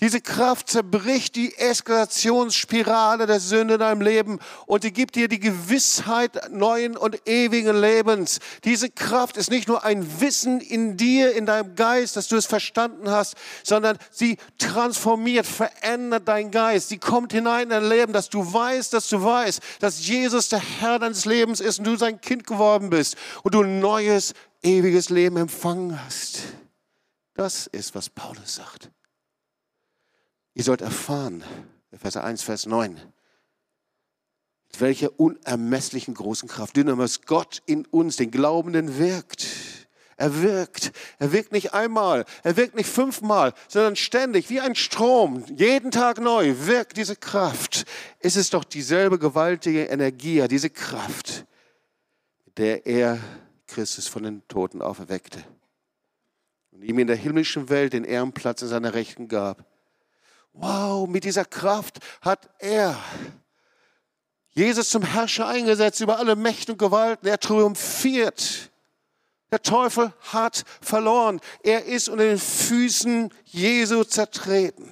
Diese 0.00 0.22
Kraft 0.22 0.70
zerbricht 0.70 1.36
die 1.36 1.54
Eskalationsspirale 1.58 3.26
der 3.26 3.38
Sünde 3.38 3.74
in 3.74 3.80
deinem 3.80 4.00
Leben 4.00 4.38
und 4.64 4.82
die 4.82 4.94
gibt 4.94 5.14
dir 5.14 5.28
die 5.28 5.38
Gewissheit 5.38 6.50
neuen 6.50 6.96
und 6.96 7.28
ewigen 7.28 7.78
Lebens. 7.78 8.38
Diese 8.64 8.88
Kraft 8.88 9.36
ist 9.36 9.50
nicht 9.50 9.68
nur 9.68 9.84
ein 9.84 10.20
Wissen 10.22 10.60
in 10.60 10.96
dir, 10.96 11.34
in 11.34 11.44
deinem 11.44 11.76
Geist, 11.76 12.16
dass 12.16 12.28
du 12.28 12.36
es 12.36 12.46
verstanden 12.46 13.10
hast, 13.10 13.34
sondern 13.62 13.98
sie 14.10 14.38
transformiert, 14.56 15.46
verändert 15.46 16.26
deinen 16.26 16.50
Geist. 16.50 16.88
Sie 16.88 16.98
kommt 16.98 17.32
hinein 17.32 17.64
in 17.64 17.68
dein 17.68 17.88
Leben, 17.88 18.14
dass 18.14 18.30
du 18.30 18.40
weißt, 18.40 18.94
dass 18.94 19.08
du 19.08 19.22
weißt, 19.22 19.60
dass 19.80 20.06
Jesus 20.06 20.48
der 20.48 20.60
Herr 20.60 20.98
deines 20.98 21.26
Lebens 21.26 21.60
ist 21.60 21.78
und 21.78 21.84
du 21.84 21.96
sein 21.96 22.22
Kind 22.22 22.46
geworden 22.46 22.88
bist 22.88 23.16
und 23.42 23.54
du 23.54 23.62
ein 23.62 23.80
neues, 23.80 24.32
ewiges 24.62 25.10
Leben 25.10 25.36
empfangen 25.36 26.02
hast. 26.02 26.38
Das 27.34 27.66
ist, 27.66 27.94
was 27.94 28.08
Paulus 28.08 28.54
sagt. 28.54 28.90
Ihr 30.54 30.64
sollt 30.64 30.80
erfahren, 30.80 31.44
Vers 31.92 32.16
1, 32.16 32.42
Vers 32.42 32.66
9, 32.66 32.94
mit 32.94 34.80
welcher 34.80 35.18
unermesslichen 35.18 36.14
großen 36.14 36.48
Kraft 36.48 36.76
Dynamis 36.76 37.22
Gott 37.22 37.62
in 37.66 37.86
uns, 37.86 38.16
den 38.16 38.30
Glaubenden, 38.30 38.98
wirkt. 38.98 39.46
Er 40.16 40.42
wirkt. 40.42 40.92
Er 41.18 41.32
wirkt 41.32 41.50
nicht 41.50 41.72
einmal, 41.72 42.26
er 42.42 42.58
wirkt 42.58 42.74
nicht 42.74 42.90
fünfmal, 42.90 43.54
sondern 43.68 43.96
ständig, 43.96 44.50
wie 44.50 44.60
ein 44.60 44.74
Strom. 44.74 45.44
Jeden 45.56 45.90
Tag 45.90 46.20
neu 46.20 46.54
wirkt 46.66 46.98
diese 46.98 47.16
Kraft. 47.16 47.86
Es 48.18 48.36
ist 48.36 48.52
doch 48.52 48.64
dieselbe 48.64 49.18
gewaltige 49.18 49.84
Energie, 49.84 50.46
diese 50.46 50.68
Kraft, 50.68 51.46
mit 52.44 52.58
der 52.58 52.86
er 52.86 53.18
Christus 53.66 54.08
von 54.08 54.24
den 54.24 54.46
Toten 54.46 54.82
auferweckte 54.82 55.42
und 56.70 56.82
ihm 56.82 56.98
in 56.98 57.06
der 57.06 57.16
himmlischen 57.16 57.70
Welt 57.70 57.94
den 57.94 58.04
Ehrenplatz 58.04 58.60
in 58.60 58.68
seiner 58.68 58.92
Rechten 58.92 59.26
gab. 59.26 59.69
Wow, 60.52 61.08
mit 61.08 61.24
dieser 61.24 61.44
Kraft 61.44 61.98
hat 62.20 62.50
er 62.58 62.98
Jesus 64.50 64.90
zum 64.90 65.02
Herrscher 65.02 65.46
eingesetzt 65.46 66.00
über 66.00 66.18
alle 66.18 66.36
Mächte 66.36 66.72
und 66.72 66.78
Gewalten. 66.78 67.26
Er 67.26 67.38
triumphiert. 67.38 68.70
Der 69.52 69.62
Teufel 69.62 70.12
hat 70.32 70.64
verloren. 70.80 71.40
Er 71.62 71.84
ist 71.84 72.08
unter 72.08 72.24
den 72.24 72.38
Füßen 72.38 73.32
Jesu 73.44 74.04
zertreten. 74.04 74.90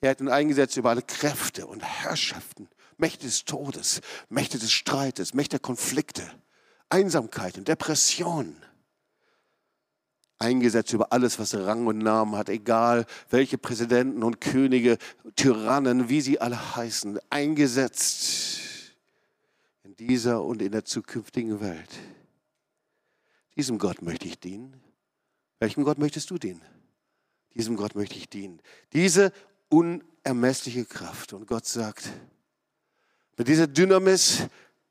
Er 0.00 0.10
hat 0.10 0.20
ihn 0.20 0.28
eingesetzt 0.28 0.76
über 0.76 0.90
alle 0.90 1.02
Kräfte 1.02 1.66
und 1.66 1.80
Herrschaften, 1.80 2.68
Mächte 2.96 3.26
des 3.26 3.44
Todes, 3.44 4.00
Mächte 4.28 4.58
des 4.58 4.72
Streites, 4.72 5.34
Mächte 5.34 5.56
der 5.56 5.60
Konflikte, 5.60 6.22
Einsamkeit 6.90 7.56
und 7.56 7.68
Depression 7.68 8.56
eingesetzt 10.38 10.92
über 10.92 11.12
alles, 11.12 11.38
was 11.38 11.54
Rang 11.54 11.86
und 11.86 11.98
Namen 11.98 12.36
hat, 12.36 12.48
egal 12.48 13.06
welche 13.30 13.58
Präsidenten 13.58 14.22
und 14.22 14.40
Könige, 14.40 14.98
Tyrannen, 15.34 16.08
wie 16.08 16.20
sie 16.20 16.40
alle 16.40 16.76
heißen, 16.76 17.18
eingesetzt 17.30 18.60
in 19.84 19.96
dieser 19.96 20.42
und 20.42 20.62
in 20.62 20.72
der 20.72 20.84
zukünftigen 20.84 21.60
Welt. 21.60 21.90
Diesem 23.56 23.78
Gott 23.78 24.02
möchte 24.02 24.26
ich 24.26 24.38
dienen. 24.38 24.80
Welchem 25.58 25.84
Gott 25.84 25.98
möchtest 25.98 26.30
du 26.30 26.38
dienen? 26.38 26.60
Diesem 27.54 27.76
Gott 27.76 27.94
möchte 27.94 28.16
ich 28.16 28.28
dienen. 28.28 28.60
Diese 28.92 29.32
unermessliche 29.70 30.84
Kraft. 30.84 31.32
Und 31.32 31.46
Gott 31.46 31.64
sagt, 31.64 32.10
mit 33.38 33.48
dieser 33.48 33.66
Dynamis 33.66 34.42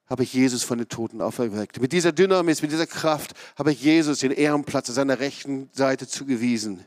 habe 0.08 0.24
ich 0.24 0.34
Jesus 0.34 0.64
von 0.64 0.78
den 0.78 0.88
Toten 0.88 1.22
auferweckt. 1.22 1.82
Mit 1.82 1.92
dieser 1.92 2.12
Dynamis, 2.12 2.62
mit 2.62 2.72
dieser 2.72 2.88
Kraft 2.88 3.34
habe 3.58 3.72
ich 3.72 3.82
Jesus 3.82 4.20
den 4.20 4.32
Ehrenplatz 4.32 4.90
an 4.90 4.96
seiner 4.96 5.20
rechten 5.20 5.70
Seite 5.74 6.08
zugewiesen. 6.08 6.78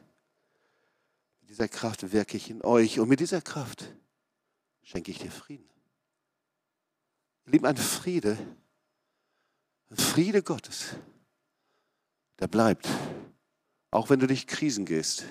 Mit 1.40 1.50
dieser 1.50 1.68
Kraft 1.68 2.12
wirke 2.12 2.36
ich 2.36 2.50
in 2.50 2.62
euch 2.62 3.00
und 3.00 3.08
mit 3.08 3.20
dieser 3.20 3.40
Kraft 3.40 3.92
schenke 4.82 5.10
ich 5.10 5.18
dir 5.18 5.30
Frieden. 5.30 5.68
Lieben, 7.46 7.66
ein 7.66 7.76
Friede, 7.76 8.38
ein 9.90 9.96
Friede 9.96 10.42
Gottes, 10.42 10.96
der 12.38 12.46
bleibt, 12.46 12.86
auch 13.90 14.10
wenn 14.10 14.20
du 14.20 14.26
durch 14.26 14.46
Krisen 14.46 14.84
gehst. 14.84 15.24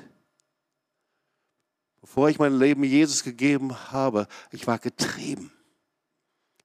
Bevor 2.01 2.29
ich 2.29 2.39
mein 2.39 2.57
Leben 2.57 2.83
Jesus 2.83 3.23
gegeben 3.23 3.91
habe, 3.91 4.27
ich 4.51 4.65
war 4.65 4.79
getrieben. 4.79 5.51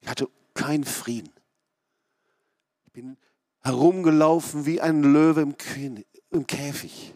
Ich 0.00 0.08
hatte 0.08 0.28
keinen 0.54 0.84
Frieden. 0.84 1.32
Ich 2.86 2.92
bin 2.92 3.16
herumgelaufen 3.60 4.66
wie 4.66 4.80
ein 4.80 5.02
Löwe 5.02 5.42
im, 5.42 5.54
im 6.30 6.46
Käfig. 6.46 7.14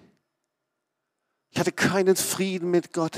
Ich 1.51 1.59
hatte 1.59 1.73
keinen 1.73 2.17
Frieden 2.17 2.71
mit 2.71 2.93
Gott. 2.93 3.17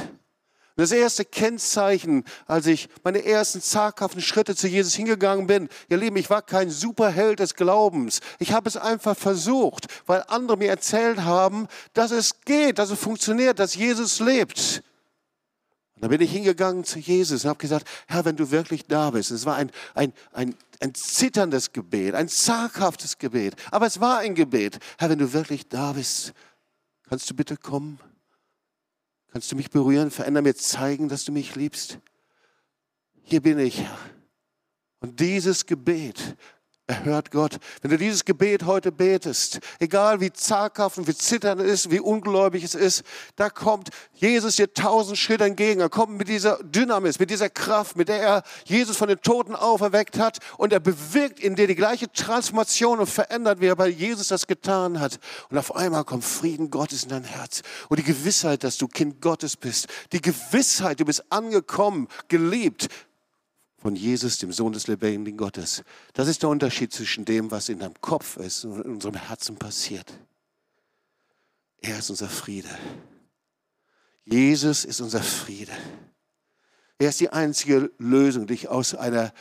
Und 0.78 0.82
das 0.82 0.92
erste 0.92 1.24
Kennzeichen, 1.24 2.24
als 2.46 2.68
ich 2.68 2.88
meine 3.02 3.24
ersten 3.24 3.60
zaghaften 3.60 4.22
Schritte 4.22 4.54
zu 4.54 4.68
Jesus 4.68 4.94
hingegangen 4.94 5.48
bin, 5.48 5.68
ihr 5.88 5.96
Lieben, 5.96 6.16
ich 6.16 6.30
war 6.30 6.40
kein 6.40 6.70
Superheld 6.70 7.40
des 7.40 7.56
Glaubens. 7.56 8.20
Ich 8.38 8.52
habe 8.52 8.68
es 8.68 8.76
einfach 8.76 9.16
versucht, 9.16 9.86
weil 10.06 10.22
andere 10.28 10.56
mir 10.56 10.68
erzählt 10.68 11.22
haben, 11.22 11.66
dass 11.94 12.12
es 12.12 12.42
geht, 12.42 12.78
dass 12.78 12.90
es 12.90 13.00
funktioniert, 13.00 13.58
dass 13.58 13.74
Jesus 13.74 14.20
lebt. 14.20 14.84
Und 15.99 16.03
dann 16.03 16.11
bin 16.11 16.20
ich 16.20 16.30
hingegangen 16.30 16.84
zu 16.84 17.01
Jesus 17.01 17.42
und 17.42 17.51
habe 17.51 17.59
gesagt, 17.59 17.88
Herr, 18.07 18.24
wenn 18.24 18.36
du 18.36 18.53
wirklich 18.53 18.86
da 18.86 19.11
bist. 19.11 19.32
Es 19.32 19.44
war 19.44 19.57
ein, 19.57 19.72
ein, 19.96 20.12
ein, 20.32 20.55
ein 20.78 20.94
zitterndes 20.94 21.72
Gebet, 21.72 22.14
ein 22.14 22.28
zaghaftes 22.28 23.18
Gebet. 23.18 23.57
Aber 23.72 23.86
es 23.86 23.99
war 23.99 24.18
ein 24.18 24.36
Gebet. 24.36 24.78
Herr, 24.96 25.11
wenn 25.11 25.18
du 25.18 25.32
wirklich 25.32 25.66
da 25.66 25.94
bist, 25.94 26.34
kannst 27.09 27.28
du 27.28 27.34
bitte 27.34 27.57
kommen? 27.57 27.99
Kannst 29.32 29.51
du 29.51 29.57
mich 29.57 29.70
berühren, 29.70 30.12
verändern 30.12 30.44
mir, 30.44 30.55
zeigen, 30.55 31.09
dass 31.09 31.24
du 31.24 31.32
mich 31.32 31.57
liebst? 31.57 31.99
Hier 33.22 33.42
bin 33.42 33.59
ich, 33.59 33.80
Herr. 33.80 33.99
Und 35.01 35.18
dieses 35.18 35.66
Gebet 35.66 36.36
erhört 36.89 37.30
Gott. 37.30 37.59
Wenn 37.82 37.91
du 37.91 37.99
dieses 37.99 38.24
Gebet 38.24 38.64
heute 38.64 38.91
betest, 38.91 39.61
egal 39.78 40.20
wie 40.20 40.32
zaghaft 40.32 40.97
und 40.97 41.07
wie 41.07 41.14
zitternd 41.14 41.61
es 41.61 41.84
ist, 41.84 41.91
wie 41.91 42.01
ungläubig 42.01 42.64
es 42.64 42.74
ist, 42.74 43.05
da 43.36 43.51
kommt 43.51 43.91
Jesus 44.14 44.57
dir 44.57 44.72
tausend 44.72 45.18
Schritte 45.18 45.45
entgegen. 45.45 45.80
Er 45.80 45.91
kommt 45.91 46.16
mit 46.16 46.28
dieser 46.28 46.59
Dynamis, 46.64 47.18
mit 47.18 47.30
dieser 47.30 47.51
Kraft, 47.51 47.97
mit 47.97 48.09
der 48.09 48.20
er 48.20 48.43
Jesus 48.64 48.97
von 48.97 49.09
den 49.09 49.20
Toten 49.20 49.55
auferweckt 49.55 50.18
hat 50.18 50.39
und 50.57 50.72
er 50.72 50.80
bewirkt 50.80 51.41
in 51.41 51.57
dir 51.57 51.66
die 51.66 51.74
gleiche 51.74 52.11
Transformation 52.11 52.99
und 52.99 53.07
verändert, 53.07 53.61
wie 53.61 53.66
er 53.66 53.76
bei 53.76 53.89
Jesus 53.89 54.28
das 54.28 54.47
getan 54.47 54.99
hat. 54.99 55.20
Und 55.51 55.59
auf 55.59 55.76
einmal 55.76 56.05
kommt 56.05 56.24
Frieden 56.24 56.70
Gottes 56.70 57.03
in 57.03 57.11
dein 57.11 57.24
Herz 57.24 57.62
und 57.91 57.99
die 57.99 58.05
Gewissheit, 58.05 58.64
dass 58.64 58.78
du 58.78 58.89
Kind 58.89 59.20
Gottes 59.20 59.57
bist. 59.57 59.89
Die 60.12 60.22
Gewissheit, 60.22 61.01
du 61.01 61.05
bist 61.05 61.22
angekommen, 61.30 62.09
geliebt, 62.28 62.89
von 63.78 63.94
Jesus, 63.94 64.38
dem 64.38 64.52
Sohn 64.52 64.72
des 64.72 64.88
lebendigen 64.88 65.38
Gottes. 65.38 65.82
Das 66.12 66.28
ist 66.28 66.42
der 66.42 66.50
Unterschied 66.50 66.92
zwischen 66.92 67.24
dem, 67.24 67.50
was 67.50 67.68
in 67.68 67.78
deinem 67.78 68.00
Kopf 68.00 68.36
ist 68.36 68.64
und 68.64 68.84
in 68.84 68.92
unserem 68.94 69.14
Herzen 69.14 69.56
passiert. 69.56 70.12
Er 71.80 72.00
ist 72.00 72.10
unser 72.10 72.28
Friede. 72.28 72.68
Jesus 74.24 74.84
ist 74.84 75.00
unser 75.00 75.22
Friede. 75.22 75.72
Er 76.98 77.10
ist 77.10 77.20
die 77.20 77.30
einzige 77.30 77.92
Lösung, 77.98 78.48
dich 78.48 78.68
aus 78.68 78.94
einer 78.94 79.32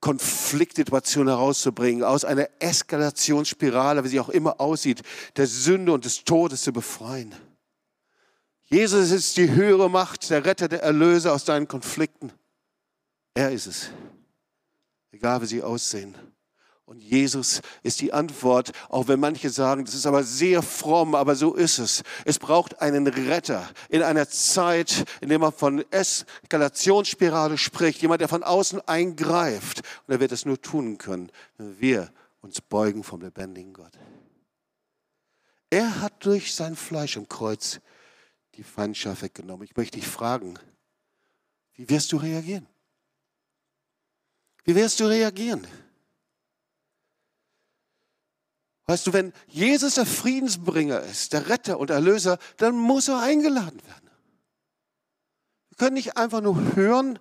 Konfliktsituation 0.00 1.28
herauszubringen, 1.28 2.02
aus 2.02 2.24
einer 2.24 2.48
Eskalationsspirale, 2.58 4.04
wie 4.04 4.08
sie 4.08 4.20
auch 4.20 4.30
immer 4.30 4.60
aussieht, 4.60 5.02
der 5.36 5.46
Sünde 5.46 5.92
und 5.92 6.04
des 6.04 6.24
Todes 6.24 6.62
zu 6.62 6.72
befreien. 6.72 7.34
Jesus 8.64 9.10
ist 9.10 9.36
die 9.36 9.50
höhere 9.50 9.90
Macht, 9.90 10.28
der 10.30 10.44
Retter, 10.44 10.68
der 10.68 10.82
Erlöser 10.82 11.32
aus 11.32 11.44
deinen 11.44 11.68
Konflikten. 11.68 12.32
Er 13.36 13.50
ist 13.50 13.66
es, 13.66 13.90
egal 15.12 15.42
wie 15.42 15.46
sie 15.46 15.62
aussehen. 15.62 16.14
Und 16.86 17.02
Jesus 17.02 17.60
ist 17.82 18.00
die 18.00 18.14
Antwort, 18.14 18.72
auch 18.88 19.08
wenn 19.08 19.20
manche 19.20 19.50
sagen, 19.50 19.84
das 19.84 19.92
ist 19.92 20.06
aber 20.06 20.24
sehr 20.24 20.62
fromm, 20.62 21.14
aber 21.14 21.36
so 21.36 21.52
ist 21.52 21.78
es. 21.78 22.02
Es 22.24 22.38
braucht 22.38 22.80
einen 22.80 23.06
Retter 23.06 23.68
in 23.90 24.02
einer 24.02 24.26
Zeit, 24.26 25.04
in 25.20 25.28
der 25.28 25.38
man 25.38 25.52
von 25.52 25.84
Eskalationsspirale 25.90 27.58
spricht, 27.58 28.00
jemand, 28.00 28.22
der 28.22 28.28
von 28.28 28.42
außen 28.42 28.80
eingreift. 28.88 29.82
Und 30.06 30.14
er 30.14 30.20
wird 30.20 30.32
es 30.32 30.46
nur 30.46 30.58
tun 30.58 30.96
können, 30.96 31.30
wenn 31.58 31.78
wir 31.78 32.10
uns 32.40 32.62
beugen 32.62 33.04
vom 33.04 33.20
lebendigen 33.20 33.74
Gott. 33.74 33.98
Er 35.68 36.00
hat 36.00 36.24
durch 36.24 36.54
sein 36.54 36.74
Fleisch 36.74 37.16
im 37.16 37.28
Kreuz 37.28 37.80
die 38.54 38.62
Feindschaft 38.62 39.20
weggenommen. 39.20 39.66
Ich 39.66 39.76
möchte 39.76 39.98
dich 39.98 40.08
fragen, 40.08 40.58
wie 41.74 41.90
wirst 41.90 42.12
du 42.12 42.16
reagieren? 42.16 42.66
Wie 44.66 44.74
wirst 44.74 44.98
du 44.98 45.04
reagieren? 45.04 45.66
Weißt 48.86 49.06
du, 49.06 49.12
wenn 49.12 49.32
Jesus 49.46 49.94
der 49.94 50.06
Friedensbringer 50.06 51.00
ist, 51.00 51.32
der 51.32 51.48
Retter 51.48 51.78
und 51.78 51.90
Erlöser, 51.90 52.38
dann 52.56 52.76
muss 52.76 53.08
er 53.08 53.20
eingeladen 53.20 53.80
werden. 53.86 54.10
Wir 55.70 55.76
können 55.76 55.94
nicht 55.94 56.16
einfach 56.16 56.40
nur 56.40 56.74
hören, 56.74 57.18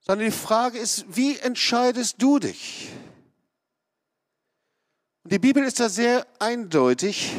sondern 0.00 0.26
die 0.26 0.36
Frage 0.36 0.78
ist, 0.78 1.04
wie 1.16 1.38
entscheidest 1.38 2.22
du 2.22 2.38
dich? 2.38 2.90
Und 5.24 5.32
die 5.32 5.38
Bibel 5.38 5.64
ist 5.64 5.80
da 5.80 5.88
sehr 5.88 6.26
eindeutig 6.38 7.32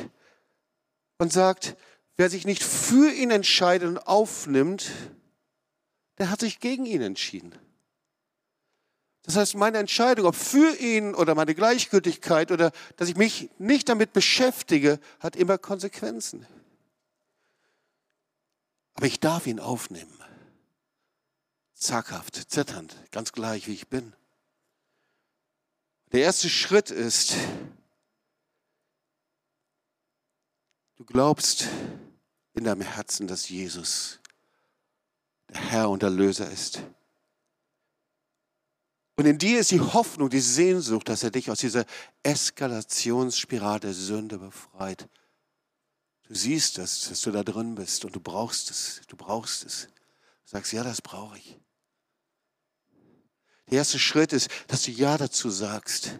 und 1.20 1.32
sagt, 1.32 1.76
wer 2.18 2.30
sich 2.30 2.46
nicht 2.46 2.64
für 2.64 3.12
ihn 3.12 3.32
entscheidet 3.32 3.88
und 3.88 4.00
aufnimmt, 4.00 4.92
der 6.18 6.30
hat 6.30 6.40
sich 6.40 6.60
gegen 6.60 6.86
ihn 6.86 7.02
entschieden. 7.02 7.54
Das 9.28 9.36
heißt, 9.36 9.56
meine 9.56 9.78
Entscheidung, 9.78 10.26
ob 10.26 10.36
für 10.36 10.74
ihn 10.78 11.14
oder 11.14 11.36
meine 11.36 11.54
Gleichgültigkeit 11.54 12.50
oder 12.50 12.72
dass 12.96 13.10
ich 13.10 13.18
mich 13.18 13.50
nicht 13.58 13.90
damit 13.90 14.14
beschäftige, 14.14 15.02
hat 15.20 15.36
immer 15.36 15.58
Konsequenzen. 15.58 16.48
Aber 18.94 19.06
ich 19.06 19.20
darf 19.20 19.46
ihn 19.46 19.60
aufnehmen. 19.60 20.18
Zaghaft, 21.74 22.36
zitternd, 22.50 22.96
ganz 23.12 23.34
gleich, 23.34 23.68
wie 23.68 23.74
ich 23.74 23.90
bin. 23.90 24.14
Der 26.14 26.22
erste 26.22 26.50
Schritt 26.50 26.90
ist, 26.90 27.36
du 30.96 31.04
glaubst 31.04 31.68
in 32.54 32.64
deinem 32.64 32.82
Herzen, 32.82 33.28
dass 33.28 33.50
Jesus 33.50 34.22
der 35.50 35.60
Herr 35.60 35.90
und 35.90 36.02
der 36.02 36.12
Löser 36.12 36.50
ist. 36.50 36.82
Und 39.18 39.26
in 39.26 39.40
dir 39.40 39.60
ist 39.60 39.72
die 39.72 39.82
Hoffnung, 39.82 40.30
die 40.30 40.40
Sehnsucht, 40.40 41.10
dass 41.10 41.24
er 41.24 41.32
dich 41.32 41.50
aus 41.50 41.58
dieser 41.58 41.86
Eskalationsspirale 42.22 43.80
der 43.80 43.94
Sünde 43.94 44.38
befreit. 44.38 45.10
Du 46.28 46.36
siehst 46.36 46.78
das, 46.78 47.10
dass 47.10 47.22
du 47.22 47.32
da 47.32 47.44
drin 47.44 47.74
bist 47.74 48.06
und 48.06 48.16
du 48.16 48.20
brauchst 48.20 48.70
es. 48.70 49.02
Du 49.08 49.18
brauchst 49.18 49.66
es. 49.66 49.88
Du 50.46 50.52
sagst, 50.52 50.72
ja, 50.72 50.84
das 50.84 51.02
brauche 51.02 51.38
ich. 51.40 51.60
Der 53.72 53.80
erste 53.80 53.98
Schritt 53.98 54.34
ist, 54.34 54.50
dass 54.68 54.84
du 54.84 54.92
Ja 54.92 55.18
dazu 55.18 55.50
sagst. 55.50 56.20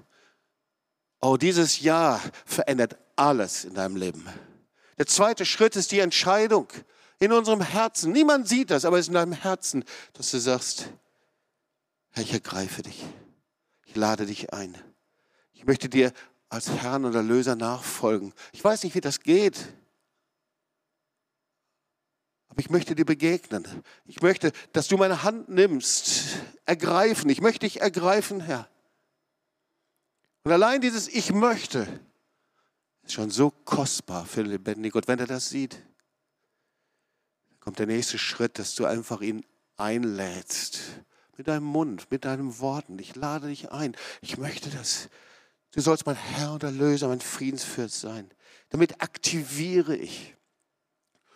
Oh, 1.22 1.38
dieses 1.38 1.80
Ja 1.80 2.20
verändert 2.46 2.98
alles 3.16 3.64
in 3.64 3.76
deinem 3.76 3.96
Leben. 3.96 4.28
Der 4.98 5.06
zweite 5.06 5.46
Schritt 5.46 5.76
ist 5.76 5.92
die 5.92 6.00
Entscheidung 6.00 6.68
in 7.20 7.32
unserem 7.32 7.62
Herzen. 7.62 8.12
Niemand 8.12 8.48
sieht 8.48 8.72
das, 8.72 8.86
aber 8.86 8.98
es 8.98 9.06
ist 9.06 9.10
in 9.10 9.14
deinem 9.14 9.34
Herzen, 9.34 9.84
dass 10.14 10.32
du 10.32 10.40
sagst, 10.40 10.90
Herr, 12.18 12.24
ich 12.24 12.34
ergreife 12.34 12.82
dich. 12.82 13.06
Ich 13.86 13.96
lade 13.96 14.26
dich 14.26 14.52
ein. 14.52 14.76
Ich 15.54 15.66
möchte 15.66 15.88
dir 15.88 16.12
als 16.50 16.68
Herrn 16.68 17.06
und 17.06 17.14
Erlöser 17.14 17.56
nachfolgen. 17.56 18.34
Ich 18.54 18.64
weiß 18.64 18.84
nicht, 18.84 18.96
wie 18.96 19.02
das 19.02 19.20
geht. 19.20 19.72
Aber 22.48 22.60
ich 22.60 22.72
möchte 22.72 22.96
dir 22.96 23.06
begegnen. 23.06 23.68
Ich 24.06 24.24
möchte, 24.24 24.52
dass 24.74 24.88
du 24.88 24.98
meine 24.98 25.22
Hand 25.22 25.50
nimmst. 25.50 26.40
Ergreifen. 26.66 27.30
Ich 27.30 27.40
möchte 27.40 27.68
dich 27.68 27.82
ergreifen, 27.82 28.42
Herr. 28.42 28.68
Und 30.44 30.52
allein 30.52 30.82
dieses 30.82 31.08
Ich 31.08 31.32
möchte 31.32 31.88
ist 33.04 33.14
schon 33.14 33.30
so 33.30 33.52
kostbar 33.52 34.26
für 34.26 34.42
den 34.42 34.54
lebendigen 34.54 34.92
Gott, 34.92 35.08
wenn 35.08 35.20
er 35.20 35.28
das 35.28 35.50
sieht. 35.50 35.84
Kommt 37.60 37.78
der 37.78 37.86
nächste 37.86 38.18
Schritt, 38.18 38.58
dass 38.58 38.74
du 38.74 38.86
einfach 38.86 39.22
ihn 39.22 39.46
einlädst 39.76 40.80
mit 41.38 41.48
deinem 41.48 41.66
Mund, 41.66 42.10
mit 42.10 42.26
deinen 42.26 42.60
Worten. 42.60 42.98
Ich 43.00 43.16
lade 43.16 43.48
dich 43.48 43.72
ein. 43.72 43.96
Ich 44.22 44.38
möchte 44.38 44.70
das. 44.70 45.10
Du 45.72 45.82
sollst 45.82 46.06
mein 46.06 46.16
Herr 46.16 46.54
und 46.54 46.64
Erlöser, 46.64 47.08
mein 47.08 47.22
Friedensfürst 47.22 48.00
sein. 48.00 48.32
Damit 48.70 49.02
aktiviere 49.02 49.96
ich 49.96 50.36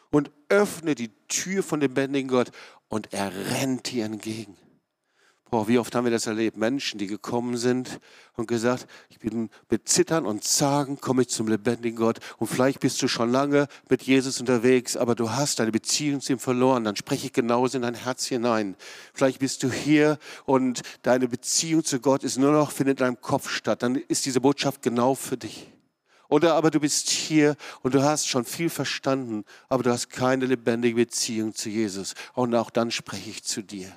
und 0.09 0.31
öffne 0.49 0.95
die 0.95 1.11
Tür 1.27 1.63
von 1.63 1.79
dem 1.79 1.91
lebendigen 1.91 2.29
Gott 2.29 2.51
und 2.87 3.13
er 3.13 3.33
rennt 3.51 3.91
dir 3.91 4.05
entgegen. 4.05 4.57
Boah, 5.51 5.67
wie 5.67 5.77
oft 5.79 5.93
haben 5.93 6.05
wir 6.05 6.11
das 6.11 6.27
erlebt? 6.27 6.55
Menschen, 6.55 6.97
die 6.97 7.07
gekommen 7.07 7.57
sind 7.57 7.99
und 8.37 8.47
gesagt, 8.47 8.87
ich 9.09 9.19
bin 9.19 9.49
mit 9.69 9.89
Zittern 9.89 10.25
und 10.25 10.45
Zagen, 10.45 11.01
komme 11.01 11.23
ich 11.23 11.27
zum 11.27 11.49
lebendigen 11.49 11.97
Gott. 11.97 12.19
Und 12.37 12.47
vielleicht 12.47 12.79
bist 12.79 13.01
du 13.01 13.09
schon 13.09 13.29
lange 13.29 13.67
mit 13.89 14.01
Jesus 14.01 14.39
unterwegs, 14.39 14.95
aber 14.95 15.13
du 15.13 15.29
hast 15.31 15.59
deine 15.59 15.73
Beziehung 15.73 16.21
zu 16.21 16.31
ihm 16.31 16.39
verloren. 16.39 16.85
Dann 16.85 16.95
spreche 16.95 17.25
ich 17.25 17.33
genauso 17.33 17.77
in 17.77 17.81
dein 17.81 17.95
Herz 17.95 18.27
hinein. 18.27 18.77
Vielleicht 19.13 19.39
bist 19.39 19.61
du 19.63 19.69
hier 19.69 20.19
und 20.45 20.83
deine 21.01 21.27
Beziehung 21.27 21.83
zu 21.83 21.99
Gott 21.99 22.23
ist 22.23 22.37
nur 22.37 22.53
noch, 22.53 22.71
findet 22.71 23.01
in 23.01 23.05
deinem 23.07 23.19
Kopf 23.19 23.49
statt. 23.49 23.83
Dann 23.83 23.95
ist 23.95 24.25
diese 24.25 24.39
Botschaft 24.39 24.81
genau 24.81 25.15
für 25.15 25.35
dich. 25.35 25.69
Oder 26.29 26.53
aber 26.53 26.71
du 26.71 26.79
bist 26.79 27.09
hier 27.09 27.57
und 27.81 27.93
du 27.93 28.01
hast 28.01 28.25
schon 28.25 28.45
viel 28.45 28.69
verstanden, 28.69 29.43
aber 29.67 29.83
du 29.83 29.91
hast 29.91 30.09
keine 30.09 30.45
lebendige 30.45 30.95
Beziehung 30.95 31.53
zu 31.53 31.67
Jesus. 31.67 32.13
Und 32.35 32.55
auch 32.55 32.69
dann 32.69 32.89
spreche 32.89 33.29
ich 33.29 33.43
zu 33.43 33.61
dir. 33.61 33.91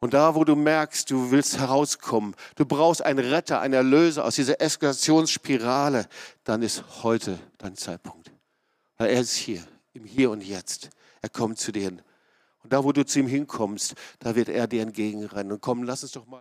Und 0.00 0.14
da, 0.14 0.34
wo 0.34 0.44
du 0.44 0.56
merkst, 0.56 1.10
du 1.10 1.30
willst 1.30 1.58
herauskommen, 1.58 2.34
du 2.56 2.64
brauchst 2.64 3.02
einen 3.02 3.18
Retter, 3.18 3.60
einen 3.60 3.74
Erlöser 3.74 4.24
aus 4.24 4.34
dieser 4.34 4.60
Eskalationsspirale, 4.60 6.08
dann 6.44 6.62
ist 6.62 7.02
heute 7.02 7.38
dein 7.58 7.76
Zeitpunkt. 7.76 8.32
Weil 8.96 9.10
er 9.10 9.20
ist 9.20 9.36
hier, 9.36 9.62
im 9.92 10.04
Hier 10.04 10.30
und 10.30 10.42
Jetzt. 10.42 10.88
Er 11.20 11.28
kommt 11.28 11.58
zu 11.58 11.70
dir 11.70 11.82
hin. 11.82 12.02
Und 12.62 12.72
da, 12.72 12.82
wo 12.82 12.92
du 12.92 13.04
zu 13.04 13.18
ihm 13.18 13.26
hinkommst, 13.26 13.94
da 14.18 14.34
wird 14.34 14.48
er 14.48 14.66
dir 14.66 14.82
entgegenrennen. 14.82 15.52
Und 15.52 15.60
komm, 15.60 15.82
lass 15.82 16.02
uns 16.02 16.12
doch 16.12 16.26
mal. 16.26 16.38